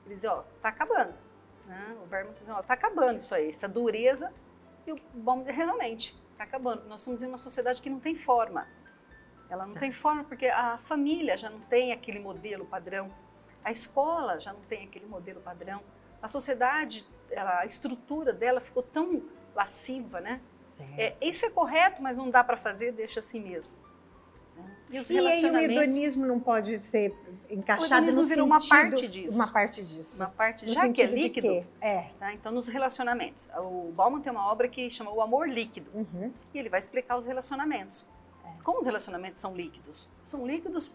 [0.07, 1.15] Ele dizia, ó, tá acabando.
[1.67, 1.97] Né?
[2.03, 4.33] O Berman dizia, ó, tá acabando isso aí, essa dureza.
[4.87, 6.89] E o bom, realmente, tá acabando.
[6.89, 8.67] Nós estamos em uma sociedade que não tem forma.
[9.49, 13.13] Ela não tem forma porque a família já não tem aquele modelo padrão.
[13.63, 15.83] A escola já não tem aquele modelo padrão.
[16.23, 19.23] A sociedade, ela, a estrutura dela ficou tão
[19.55, 20.41] lasciva, né?
[20.97, 23.73] É, isso é correto, mas não dá para fazer, deixa assim mesmo.
[24.89, 27.15] E, os e aí o hedonismo não pode ser
[27.51, 29.37] encaixado o no virou uma parte disso.
[29.37, 30.17] Uma parte disso.
[30.23, 31.67] Uma parte, já que é líquido.
[31.81, 32.11] É.
[32.19, 32.33] Tá?
[32.33, 33.49] Então, nos relacionamentos.
[33.57, 35.91] O Bauman tem uma obra que chama O Amor Líquido.
[35.95, 36.33] Uhum.
[36.55, 38.07] E ele vai explicar os relacionamentos.
[38.45, 38.63] É.
[38.63, 40.09] Como os relacionamentos são líquidos?
[40.23, 40.93] São líquidos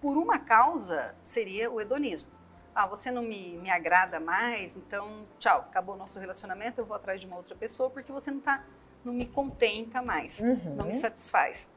[0.00, 2.30] por uma causa, seria o hedonismo.
[2.74, 6.94] Ah, você não me, me agrada mais, então tchau, acabou o nosso relacionamento, eu vou
[6.94, 8.62] atrás de uma outra pessoa porque você não está
[9.02, 10.74] não me contenta mais, uhum.
[10.74, 11.68] não me satisfaz.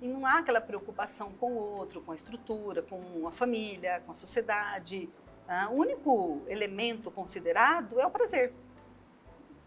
[0.00, 4.12] E não há aquela preocupação com o outro, com a estrutura, com a família, com
[4.12, 5.08] a sociedade.
[5.46, 5.68] Tá?
[5.70, 8.52] O único elemento considerado é o prazer.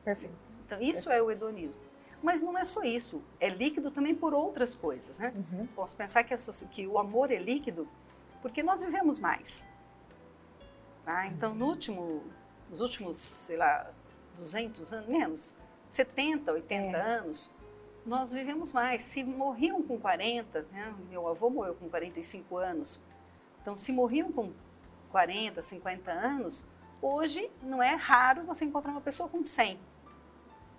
[0.04, 0.36] Perfeito.
[0.66, 1.12] Então, isso Perfeito.
[1.12, 1.82] é o hedonismo.
[2.22, 5.34] Mas não é só isso, é líquido também por outras coisas, né?
[5.36, 5.68] Uhum.
[5.68, 6.36] Posso pensar que,
[6.70, 7.88] que, o amor é líquido
[8.42, 9.66] porque nós vivemos mais.
[11.04, 11.28] Tá?
[11.28, 12.24] Então, no último,
[12.70, 13.90] nos últimos, sei lá,
[14.36, 15.56] 200 anos, menos,
[15.88, 17.02] 70, 80 é.
[17.02, 17.52] anos,
[18.10, 19.04] nós vivemos mais.
[19.04, 20.94] Se morriam com 40, né?
[21.10, 23.00] meu avô morreu com 45 anos,
[23.62, 24.52] então se morriam com
[25.12, 26.66] 40, 50 anos,
[27.02, 29.80] hoje não é raro você encontrar uma pessoa com 100.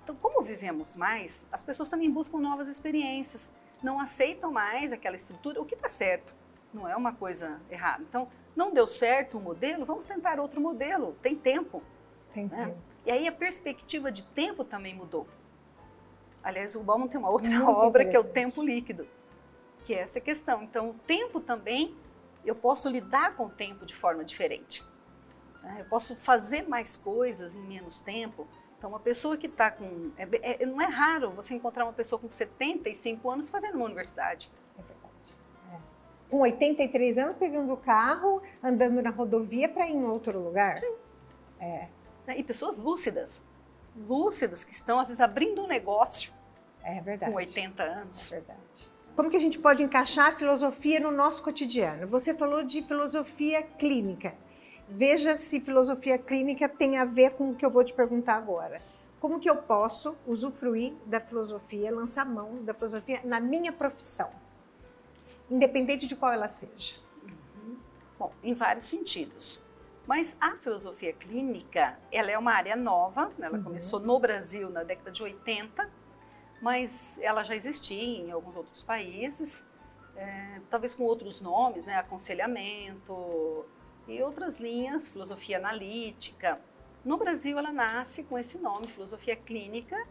[0.02, 3.48] Então, como vivemos mais, as pessoas também buscam novas experiências,
[3.80, 6.34] não aceitam mais aquela estrutura, o que está certo,
[6.74, 8.02] não é uma coisa errada.
[8.02, 11.80] Então, não deu certo um modelo, vamos tentar outro modelo, tem tempo.
[12.34, 12.66] Tem né?
[12.66, 12.78] tempo.
[13.06, 15.28] E aí a perspectiva de tempo também mudou.
[16.42, 19.06] Aliás, o Bauman tem uma outra Muito obra que é o tempo líquido,
[19.84, 20.62] que é essa questão.
[20.62, 21.94] Então, o tempo também,
[22.44, 24.82] eu posso lidar com o tempo de forma diferente.
[25.62, 25.78] Né?
[25.80, 28.48] Eu posso fazer mais coisas em menos tempo.
[28.78, 30.10] Então, uma pessoa que está com.
[30.16, 34.50] É, é, não é raro você encontrar uma pessoa com 75 anos fazendo uma universidade.
[34.78, 35.36] É verdade.
[35.72, 35.78] É.
[36.30, 40.78] Com 83 anos, pegando o carro, andando na rodovia para ir em outro lugar.
[40.78, 40.94] Sim.
[41.60, 41.88] É.
[42.26, 42.38] Né?
[42.38, 43.44] E pessoas lúcidas,
[43.96, 46.32] lúcidas, que estão, às vezes, abrindo um negócio
[46.82, 47.30] é verdade.
[47.30, 48.32] com 80 anos.
[48.32, 48.60] É verdade.
[49.16, 52.06] Como que a gente pode encaixar a filosofia no nosso cotidiano?
[52.06, 54.34] Você falou de filosofia clínica.
[54.88, 58.80] Veja se filosofia clínica tem a ver com o que eu vou te perguntar agora.
[59.20, 64.30] Como que eu posso usufruir da filosofia, lançar mão da filosofia na minha profissão,
[65.50, 66.96] independente de qual ela seja?
[67.22, 67.76] Uhum.
[68.18, 69.60] Bom, em vários sentidos.
[70.06, 73.46] Mas a filosofia clínica, ela é uma área nova, né?
[73.46, 73.64] ela uhum.
[73.64, 75.90] começou no Brasil na década de 80,
[76.60, 79.64] mas ela já existia em alguns outros países,
[80.16, 81.96] é, talvez com outros nomes, né?
[81.96, 83.64] aconselhamento,
[84.10, 86.60] e outras linhas, filosofia analítica.
[87.04, 90.06] No Brasil, ela nasce com esse nome, filosofia clínica,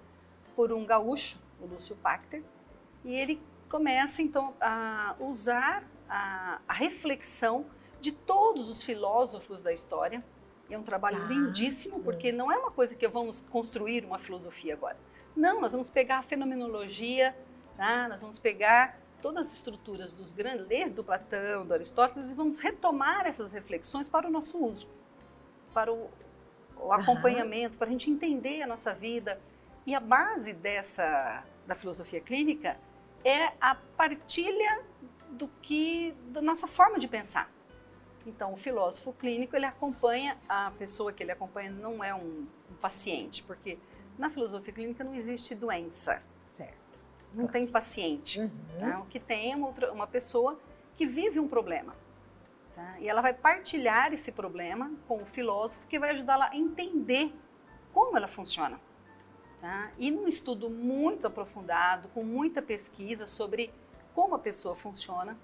[0.55, 2.43] por um gaúcho, o Lúcio Pachter,
[3.03, 7.65] e ele começa então a usar a, a reflexão
[8.00, 10.24] de todos os filósofos da história.
[10.70, 14.74] É um trabalho ah, lindíssimo, porque não é uma coisa que vamos construir uma filosofia
[14.74, 14.97] agora.
[15.36, 17.36] Não, nós vamos pegar a fenomenologia,
[17.76, 18.08] tá?
[18.08, 22.60] nós vamos pegar todas as estruturas dos grandes, desde do Platão, do Aristóteles, e vamos
[22.60, 24.89] retomar essas reflexões para o nosso uso,
[25.74, 26.10] para o,
[26.78, 29.41] o acompanhamento, para a gente entender a nossa vida.
[29.88, 32.78] E a base dessa da filosofia clínica
[33.24, 34.84] é a partilha
[35.30, 37.50] do que da nossa forma de pensar.
[38.30, 42.75] Então, o filósofo clínico ele acompanha a pessoa que ele acompanha não é um, um
[42.80, 43.80] paciente, porque
[44.17, 46.21] na filosofia clínica não existe doença.
[46.55, 47.05] Certo.
[47.34, 48.39] Não tem paciente.
[48.39, 48.49] Uhum.
[48.80, 48.99] Tá?
[48.99, 50.59] O que tem é uma, outra, uma pessoa
[50.95, 51.95] que vive um problema.
[52.73, 52.99] Tá?
[52.99, 57.34] E ela vai partilhar esse problema com o filósofo que vai ajudá-la a entender
[57.91, 58.80] como ela funciona.
[59.59, 59.91] Tá?
[59.97, 63.73] E num estudo muito aprofundado, com muita pesquisa sobre
[64.13, 65.38] como a pessoa funciona,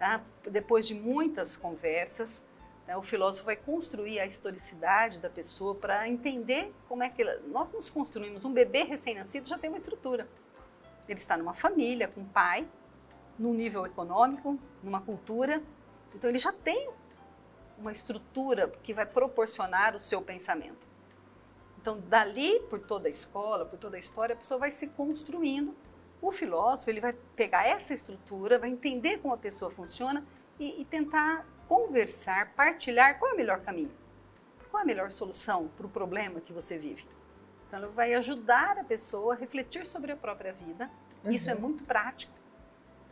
[0.00, 0.24] tá?
[0.50, 2.42] depois de muitas conversas,
[2.86, 7.38] né, o filósofo vai construir a historicidade da pessoa para entender como é que ela...
[7.48, 8.46] nós nos construímos.
[8.46, 10.26] Um bebê recém-nascido já tem uma estrutura.
[11.06, 12.66] Ele está numa família, com um pai,
[13.38, 15.62] num nível econômico, numa cultura.
[16.14, 16.88] Então ele já tem
[17.76, 20.88] uma estrutura que vai proporcionar o seu pensamento.
[21.78, 25.74] Então, dali, por toda a escola, por toda a história, a pessoa vai se construindo
[26.20, 30.24] o filósofo ele vai pegar essa estrutura, vai entender como a pessoa funciona
[30.58, 33.92] e, e tentar conversar, partilhar qual é o melhor caminho,
[34.70, 37.06] qual é a melhor solução para o problema que você vive.
[37.66, 40.90] Então, ele vai ajudar a pessoa a refletir sobre a própria vida.
[41.24, 41.30] Uhum.
[41.30, 41.60] Isso é uhum.
[41.60, 42.32] muito prático.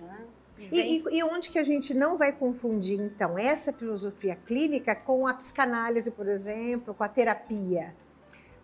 [0.01, 0.27] Né?
[0.59, 5.29] E, e, e, onde que a gente não vai confundir, então, essa filosofia clínica com
[5.29, 7.95] a psicanálise, por exemplo, com a terapia?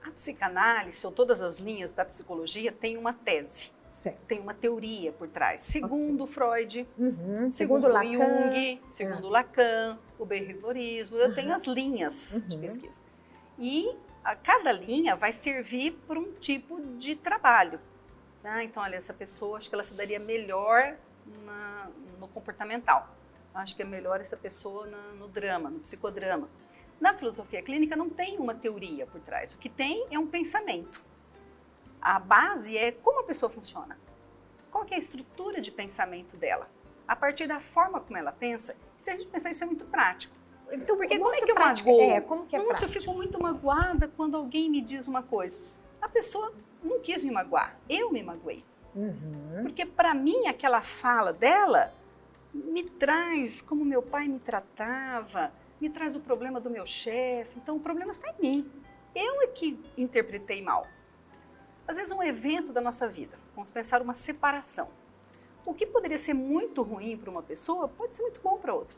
[0.03, 4.19] A psicanálise, ou todas as linhas da psicologia, tem uma tese, certo.
[4.27, 5.61] tem uma teoria por trás.
[5.61, 6.35] Segundo okay.
[6.35, 7.15] Freud, uhum.
[7.15, 9.31] segundo, segundo Lacan, Jung, segundo ah.
[9.31, 11.35] Lacan, o behaviorismo, eu uhum.
[11.35, 12.49] tenho as linhas uhum.
[12.49, 13.01] de pesquisa.
[13.59, 17.79] E a, cada linha vai servir para um tipo de trabalho.
[18.43, 18.65] Né?
[18.65, 20.97] Então, olha, essa pessoa, acho que ela se daria melhor
[21.45, 23.09] na, no comportamental.
[23.55, 26.49] Acho que é melhor essa pessoa na, no drama, no psicodrama.
[27.01, 29.55] Na filosofia clínica não tem uma teoria por trás.
[29.55, 31.05] O que tem é um pensamento.
[32.05, 33.99] A base é como a pessoa funciona.
[34.71, 36.71] Qual é a estrutura de pensamento dela?
[37.09, 40.37] A partir da forma como ela pensa, se a gente pensar isso é muito prático.
[40.71, 42.01] Então, porque como é que eu magoo?
[42.01, 42.93] É, como que é Nossa, prático?
[42.93, 45.59] eu fico muito magoada quando alguém me diz uma coisa.
[46.01, 46.53] A pessoa
[46.83, 48.63] não quis me magoar, eu me magoei.
[48.95, 49.63] Uhum.
[49.63, 51.95] Porque para mim aquela fala dela
[52.53, 57.59] me traz como meu pai me tratava, me traz o problema do meu chefe.
[57.59, 58.73] Então o problema está em mim.
[59.15, 60.87] Eu é que interpretei mal.
[61.87, 64.89] Às vezes um evento da nossa vida, vamos pensar uma separação.
[65.67, 68.97] O que poderia ser muito ruim para uma pessoa pode ser muito bom para outra.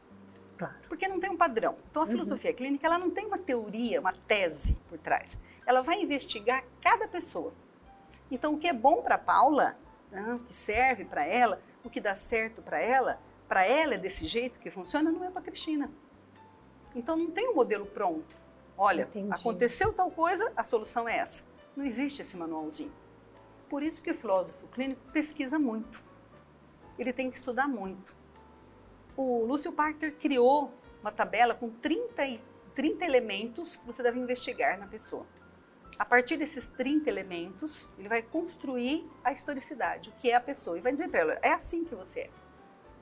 [0.56, 0.74] Claro.
[0.88, 1.76] Porque não tem um padrão.
[1.90, 2.10] Então a uhum.
[2.10, 5.36] filosofia clínica ela não tem uma teoria, uma tese por trás.
[5.66, 7.52] Ela vai investigar cada pessoa.
[8.30, 9.76] Então o que é bom para Paula,
[10.10, 13.98] né, o que serve para ela, o que dá certo para ela, para ela é
[13.98, 15.90] desse jeito que funciona, não é para Cristina.
[16.94, 18.40] Então não tem um modelo pronto.
[18.76, 19.32] Olha, Entendi.
[19.32, 21.44] aconteceu tal coisa, a solução é essa.
[21.76, 22.92] Não existe esse manualzinho.
[23.68, 26.02] Por isso que o filósofo clínico pesquisa muito.
[26.98, 28.16] Ele tem que estudar muito.
[29.16, 30.72] O Lúcio Parker criou
[31.02, 32.40] uma tabela com 30,
[32.74, 35.26] 30 elementos que você deve investigar na pessoa.
[35.98, 40.78] A partir desses 30 elementos, ele vai construir a historicidade, o que é a pessoa.
[40.78, 42.30] E vai dizer para ela, é assim que você é.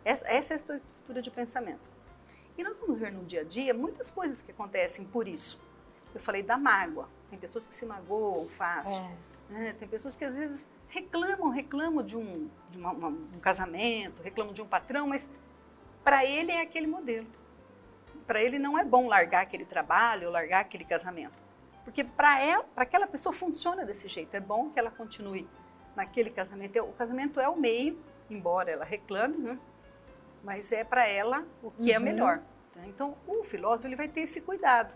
[0.04, 1.90] Essa é a sua estrutura de pensamento.
[2.56, 5.60] E nós vamos ver no dia a dia muitas coisas que acontecem por isso.
[6.14, 7.08] Eu falei da mágoa.
[7.34, 9.02] Tem pessoas que se magoam fácil.
[9.50, 9.52] É.
[9.52, 9.72] Né?
[9.72, 14.52] Tem pessoas que às vezes reclamam, reclamam de um, de uma, uma, um casamento, reclamam
[14.52, 15.28] de um patrão, mas
[16.04, 17.26] para ele é aquele modelo.
[18.24, 21.42] Para ele não é bom largar aquele trabalho ou largar aquele casamento.
[21.82, 24.36] Porque para ela, para aquela pessoa funciona desse jeito.
[24.36, 25.48] É bom que ela continue
[25.96, 26.78] naquele casamento.
[26.84, 27.98] O casamento é o meio,
[28.30, 29.58] embora ela reclame, né?
[30.44, 32.06] mas é para ela o que é uhum.
[32.06, 32.42] é melhor.
[32.72, 32.86] Tá?
[32.86, 34.94] Então, o filósofo ele vai ter esse cuidado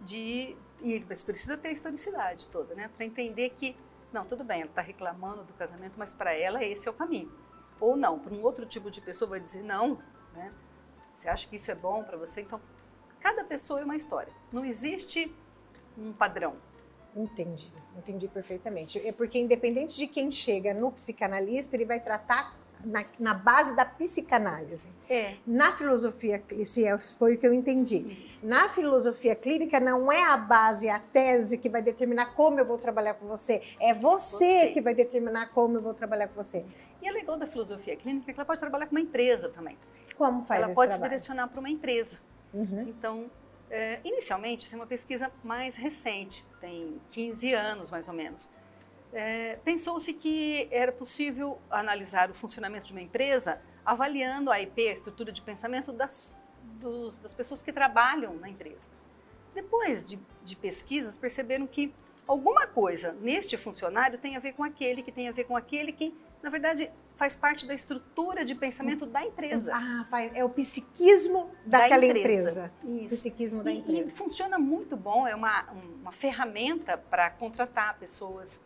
[0.00, 3.76] de e mas precisa ter a historicidade toda, né, para entender que
[4.12, 7.30] não, tudo bem, ela está reclamando do casamento, mas para ela esse é o caminho.
[7.78, 9.98] Ou não, para um outro tipo de pessoa vai dizer não,
[10.34, 10.52] né?
[11.12, 12.40] Você acha que isso é bom para você?
[12.40, 12.60] Então,
[13.20, 14.32] cada pessoa é uma história.
[14.52, 15.34] Não existe
[15.96, 16.56] um padrão.
[17.14, 18.98] Entendi, entendi perfeitamente.
[19.06, 23.84] É porque independente de quem chega no psicanalista, ele vai tratar na, na base da
[23.84, 24.90] psicanálise.
[25.08, 25.36] É.
[25.46, 28.26] Na filosofia, esse é- foi o que eu entendi.
[28.28, 28.46] Isso.
[28.46, 32.78] Na filosofia clínica, não é a base, a tese que vai determinar como eu vou
[32.78, 33.62] trabalhar com você.
[33.80, 34.72] É você, Você.
[34.72, 36.64] que vai determinar como eu vou trabalhar com você.
[37.02, 39.78] E é legal da filosofia clínica que ela pode trabalhar com uma empresa também.
[40.16, 41.10] Como faz ela pode se trabalho?
[41.18, 42.18] direcionar para uma empresa.
[42.52, 42.86] Uhum.
[42.88, 43.30] Então,
[43.70, 48.48] é, inicialmente, isso é uma pesquisa mais recente, tem 15 anos mais ou menos.
[49.12, 54.92] É, Pensou-se que era possível analisar o funcionamento de uma empresa avaliando a IP, a
[54.92, 56.38] estrutura de pensamento das,
[56.78, 58.88] dos- das pessoas que trabalham na empresa.
[59.54, 61.92] Depois de, de pesquisas, perceberam que
[62.26, 65.90] alguma coisa neste funcionário tem a ver com aquele, que tem a ver com aquele,
[65.90, 69.72] que, na verdade, faz parte da estrutura de pensamento da empresa.
[69.74, 72.70] Ah, é o psiquismo daquela empresa.
[72.84, 73.16] Isso.
[73.22, 74.14] Psiquismo da E, e empresa.
[74.14, 75.62] funciona muito bom, é uma,
[76.02, 78.60] uma ferramenta para contratar pessoas.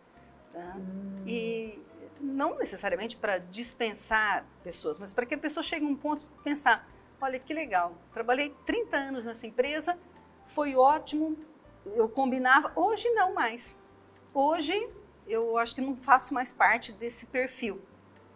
[0.53, 0.77] Tá?
[1.25, 1.81] E
[2.21, 6.43] não necessariamente para dispensar pessoas, mas para que a pessoa chegue a um ponto de
[6.43, 6.87] pensar:
[7.19, 9.97] olha que legal, trabalhei 30 anos nessa empresa,
[10.45, 11.35] foi ótimo,
[11.85, 13.77] eu combinava, hoje não mais.
[14.33, 14.89] Hoje
[15.27, 17.81] eu acho que não faço mais parte desse perfil.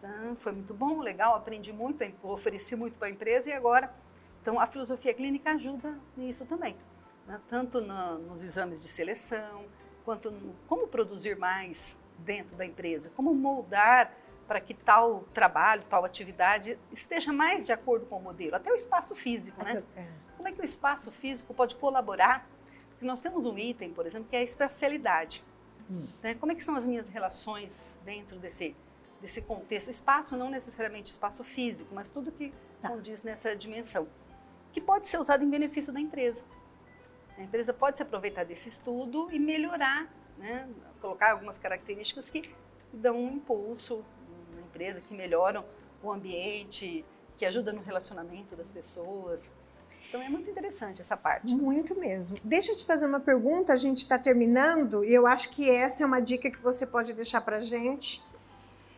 [0.02, 0.34] Tá?
[0.36, 3.94] Foi muito bom, legal, aprendi muito, ofereci muito para a empresa e agora.
[4.42, 6.78] Então a filosofia clínica ajuda nisso também,
[7.26, 7.40] né?
[7.48, 9.66] tanto nos exames de seleção,
[10.06, 14.14] quanto no, como produzir mais dentro da empresa, como moldar
[14.48, 18.76] para que tal trabalho, tal atividade esteja mais de acordo com o modelo, até o
[18.76, 19.84] espaço físico, né?
[19.96, 20.08] É.
[20.38, 22.48] Como é que o espaço físico pode colaborar?
[22.92, 25.44] Porque nós temos um item, por exemplo, que é a espacialidade.
[25.90, 26.06] Hum.
[26.24, 26.36] né?
[26.36, 28.76] Como é que são as minhas relações dentro desse,
[29.22, 29.90] desse contexto?
[29.90, 32.90] Espaço não necessariamente espaço físico, mas tudo que Tá.
[32.90, 34.08] condiz nessa dimensão.
[34.72, 36.44] Que pode ser usado em benefício da empresa.
[37.38, 40.08] A empresa pode se aproveitar desse estudo e melhorar,
[40.38, 40.68] né?
[40.98, 42.50] Colocar algumas características que
[42.92, 44.04] dão um impulso
[44.56, 45.64] na empresa, que melhoram
[46.04, 49.52] o ambiente, que ajudam no relacionamento das pessoas.
[50.08, 51.56] Então é muito interessante essa parte.
[51.56, 52.38] Muito mesmo.
[52.44, 56.04] Deixa eu te fazer uma pergunta, a gente está terminando e eu acho que essa
[56.04, 58.24] é uma dica que você pode deixar para gente.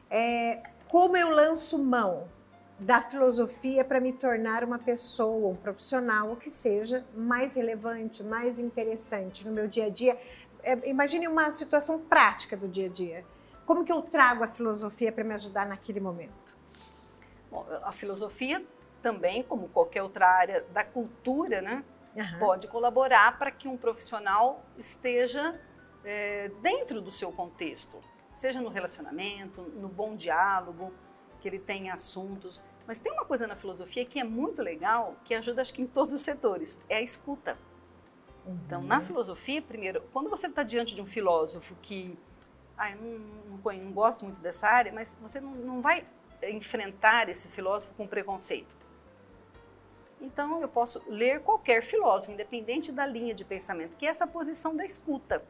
[0.09, 2.27] É, como eu lanço mão
[2.79, 8.57] da filosofia para me tornar uma pessoa, um profissional, o que seja, mais relevante, mais
[8.57, 10.17] interessante no meu dia a dia.
[10.63, 13.25] É, imagine uma situação prática do dia a dia.
[13.65, 16.57] Como que eu trago a filosofia para me ajudar naquele momento?
[17.51, 18.65] Bom, a filosofia
[19.01, 21.83] também, como qualquer outra área da cultura, né,
[22.17, 22.39] Aham.
[22.39, 25.59] pode colaborar para que um profissional esteja
[26.03, 27.99] é, dentro do seu contexto,
[28.31, 30.93] seja no relacionamento, no bom diálogo,
[31.39, 32.61] que ele tenha assuntos.
[32.85, 35.87] Mas tem uma coisa na filosofia que é muito legal, que ajuda acho que em
[35.87, 37.57] todos os setores, é a escuta.
[38.49, 42.17] Então, na filosofia, primeiro, quando você está diante de um filósofo que,
[42.77, 46.05] ah, eu não, não, não gosto muito dessa área, mas você não, não vai
[46.43, 48.77] enfrentar esse filósofo com preconceito.
[50.19, 54.75] Então, eu posso ler qualquer filósofo, independente da linha de pensamento, que é essa posição
[54.75, 55.43] da escuta.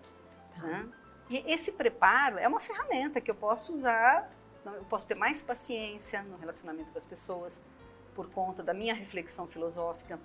[0.61, 0.89] né?
[1.29, 4.29] E esse preparo é uma ferramenta que eu posso usar,
[4.61, 7.61] então, eu posso ter mais paciência no relacionamento com as pessoas,
[8.13, 10.19] por conta da minha reflexão filosófica.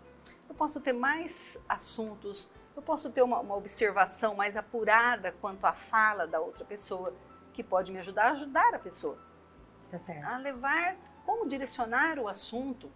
[0.48, 5.72] Eu posso ter mais assuntos, eu posso ter uma, uma observação mais apurada quanto à
[5.72, 7.14] fala da outra pessoa,
[7.52, 9.16] que pode me ajudar a ajudar a pessoa
[9.90, 10.24] Tá certo.
[10.26, 12.90] a levar como direcionar o assunto.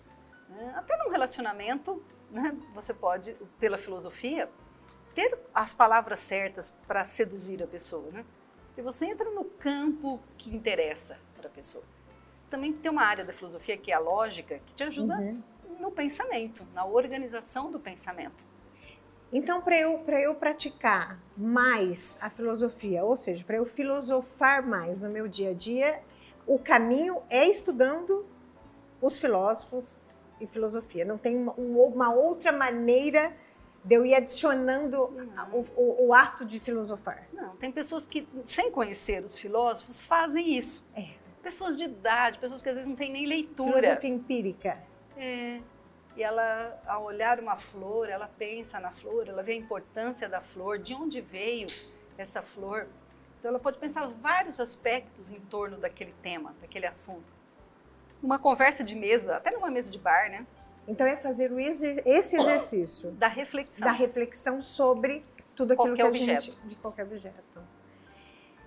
[0.48, 0.72] né?
[0.76, 4.50] Até num relacionamento, né, você pode, pela filosofia,
[5.14, 8.10] ter as palavras certas para seduzir a pessoa.
[8.10, 8.24] Né?
[8.76, 11.84] E você entra no campo que interessa para a pessoa.
[12.50, 15.42] Também tem uma área da filosofia que é a lógica, que te ajuda Uhum.
[15.78, 18.44] no pensamento, na organização do pensamento.
[19.32, 25.00] Então, para eu, pra eu praticar mais a filosofia, ou seja, para eu filosofar mais
[25.00, 26.00] no meu dia a dia,
[26.46, 28.24] o caminho é estudando
[29.02, 30.00] os filósofos
[30.40, 31.04] e filosofia.
[31.04, 33.32] Não tem uma, um- uma outra maneira
[33.84, 35.02] de eu ir adicionando
[35.52, 37.28] o, o- o ato de filosofar.
[37.32, 40.86] Não, tem pessoas que, sem conhecer os filósofos, fazem isso.
[40.96, 41.10] É.
[41.42, 43.80] Pessoas de idade, pessoas que às vezes não têm nem leitura.
[43.80, 44.82] Filosofia empírica.
[45.16, 45.60] É.
[46.18, 50.40] E ela, ao olhar uma flor, ela pensa na flor, ela vê a importância da
[50.40, 51.68] flor, de onde veio
[52.18, 52.88] essa flor.
[53.38, 57.32] Então, ela pode pensar vários aspectos em torno daquele tema, daquele assunto.
[58.20, 60.44] Numa conversa de mesa, até numa mesa de bar, né?
[60.88, 63.86] Então, é fazer exer- esse exercício Da reflexão.
[63.86, 65.22] da reflexão sobre
[65.54, 66.42] tudo aquilo Qualquer que a objeto.
[66.46, 66.60] gente...
[66.66, 67.62] De qualquer objeto.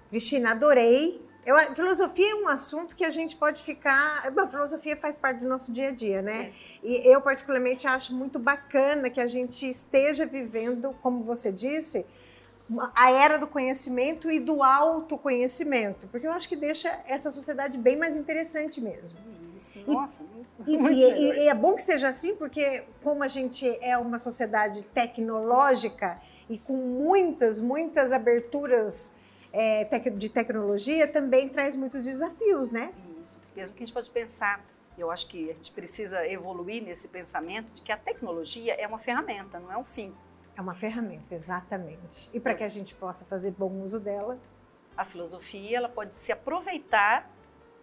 [0.10, 1.22] Cristina, adorei.
[1.46, 4.24] Eu, filosofia é um assunto que a gente pode ficar...
[4.26, 6.48] A filosofia faz parte do nosso dia a dia, né?
[6.48, 6.64] Isso.
[6.84, 12.06] E eu, particularmente, acho muito bacana que a gente esteja vivendo, como você disse,
[12.96, 17.98] a era do conhecimento e do autoconhecimento, porque eu acho que deixa essa sociedade bem
[17.98, 19.18] mais interessante mesmo.
[19.56, 20.24] Isso, nossa,
[20.66, 21.36] e, muito e, melhor.
[21.36, 26.58] e é bom que seja assim, porque como a gente é uma sociedade tecnológica e
[26.58, 29.16] com muitas, muitas aberturas
[29.54, 32.88] é, de tecnologia, também traz muitos desafios, né?
[33.20, 33.40] Isso.
[33.56, 34.64] Mesmo que a gente pode pensar,
[34.98, 38.98] eu acho que a gente precisa evoluir nesse pensamento de que a tecnologia é uma
[38.98, 40.16] ferramenta, não é um fim.
[40.56, 42.30] É uma ferramenta, exatamente.
[42.34, 44.38] E para que a gente possa fazer bom uso dela,
[44.96, 47.30] A filosofia ela pode se aproveitar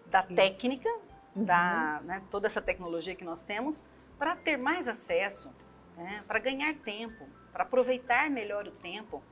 [0.07, 0.35] da Isso.
[0.35, 0.89] técnica,
[1.35, 3.83] da né, toda essa tecnologia que nós temos,
[4.19, 5.55] para ter mais acesso,
[5.97, 9.23] né, para ganhar tempo, para aproveitar melhor o tempo,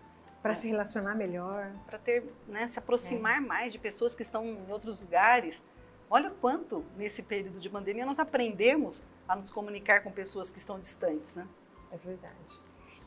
[0.43, 1.72] para se relacionar melhor.
[1.87, 2.82] para ter né, se É.
[2.82, 5.62] aproximar mais de pessoas que estão em outros lugares.
[6.09, 10.78] Olha quanto nesse período de pandemia nós aprendemos a nos comunicar com pessoas que estão
[10.78, 11.47] distantes, né?
[11.91, 12.34] É verdade.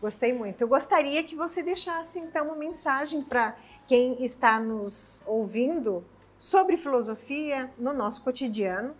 [0.01, 0.61] Gostei muito.
[0.61, 3.55] Eu gostaria que você deixasse então uma mensagem para
[3.87, 6.03] quem está nos ouvindo
[6.37, 8.95] sobre filosofia no nosso cotidiano.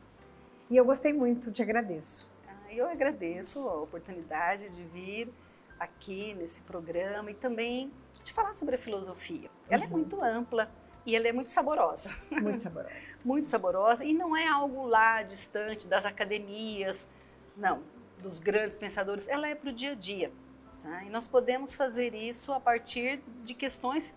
[0.69, 2.29] E eu gostei muito, te agradeço.
[2.47, 5.33] Ah, Eu agradeço a oportunidade de vir
[5.79, 7.91] aqui nesse programa e também
[8.23, 9.49] de falar sobre a filosofia.
[9.69, 9.93] Ela é Uhum.
[9.93, 10.69] muito ampla
[11.05, 12.93] e ela é muito saborosa, Muito saborosa.
[13.23, 17.07] muito saborosa e não é algo lá distante das academias,
[17.55, 17.81] não,
[18.21, 19.27] dos grandes pensadores.
[19.27, 20.31] Ela é para o dia a dia.
[20.83, 21.03] tá?
[21.05, 24.13] E nós podemos fazer isso a partir de questões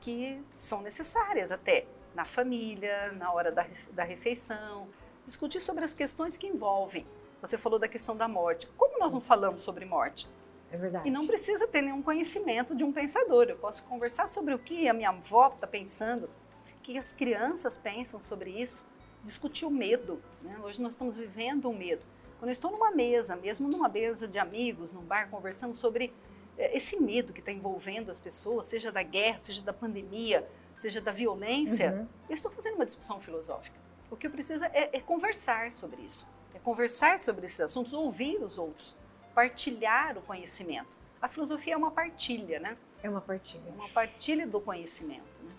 [0.00, 4.88] que são necessárias até na família, na hora da, da refeição,
[5.24, 7.06] discutir sobre as questões que envolvem.
[7.40, 8.66] Você falou da questão da morte.
[8.76, 10.28] Como nós não falamos sobre morte?
[10.72, 11.08] É verdade.
[11.08, 13.46] E não precisa ter nenhum conhecimento de um pensador.
[13.48, 16.24] Eu posso conversar sobre o que a minha avó está pensando,
[16.70, 18.86] o que as crianças pensam sobre isso,
[19.22, 20.22] discutir o medo.
[20.42, 20.56] né?
[20.62, 22.04] Hoje nós estamos vivendo um medo.
[22.38, 26.12] Quando eu estou numa mesa, mesmo numa mesa de amigos, num bar, conversando sobre
[26.56, 31.00] eh, esse medo que está envolvendo as pessoas, seja da guerra, seja da pandemia, seja
[31.02, 32.06] da violência, Uhum.
[32.30, 33.78] eu estou fazendo uma discussão filosófica.
[34.10, 38.42] O que eu preciso é, é conversar sobre isso, é conversar sobre esses assuntos, ouvir
[38.42, 38.96] os outros,
[39.34, 40.96] partilhar o conhecimento.
[41.20, 42.76] A filosofia é uma partilha, né?
[43.02, 43.72] É uma É partilha.
[43.74, 45.42] uma partilha do conhecimento.
[45.42, 45.50] Né?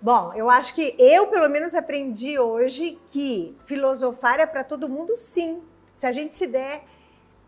[0.00, 5.16] Bom, eu acho que eu, pelo menos, aprendi hoje que filosofar é para todo mundo,
[5.16, 5.62] sim.
[5.94, 6.84] Se a gente se der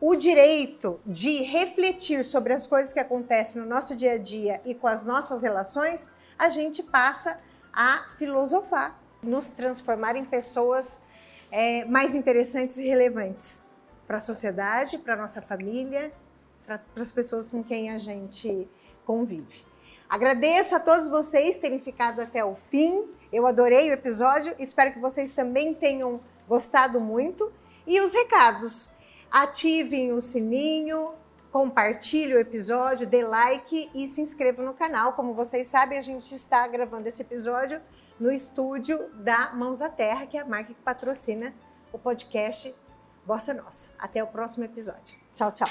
[0.01, 4.75] o direito de refletir sobre as coisas que acontecem no nosso dia a dia e
[4.75, 7.39] com as nossas relações, a gente passa
[7.73, 11.03] a filosofar, nos transformar em pessoas
[11.51, 13.68] é, mais interessantes e relevantes
[14.09, 16.11] para a sociedade, para a nossa família,
[16.65, 18.67] para as pessoas com quem a gente
[19.05, 19.67] convive.
[20.09, 23.07] Agradeço a todos vocês terem ficado até o fim.
[23.31, 27.53] Eu adorei o episódio, espero que vocês também tenham gostado muito.
[27.87, 28.93] E os recados:
[29.31, 31.13] ativem o sininho,
[31.53, 35.13] compartilhe o episódio, dê like e se inscreva no canal.
[35.13, 37.79] Como vocês sabem, a gente está gravando esse episódio
[38.19, 41.55] no estúdio da Mãos da Terra, que é a marca que patrocina
[41.93, 42.75] o podcast
[43.29, 43.91] Bossa Nossa.
[43.99, 45.19] Até o próximo episódio.
[45.37, 45.69] Tchau, tchau.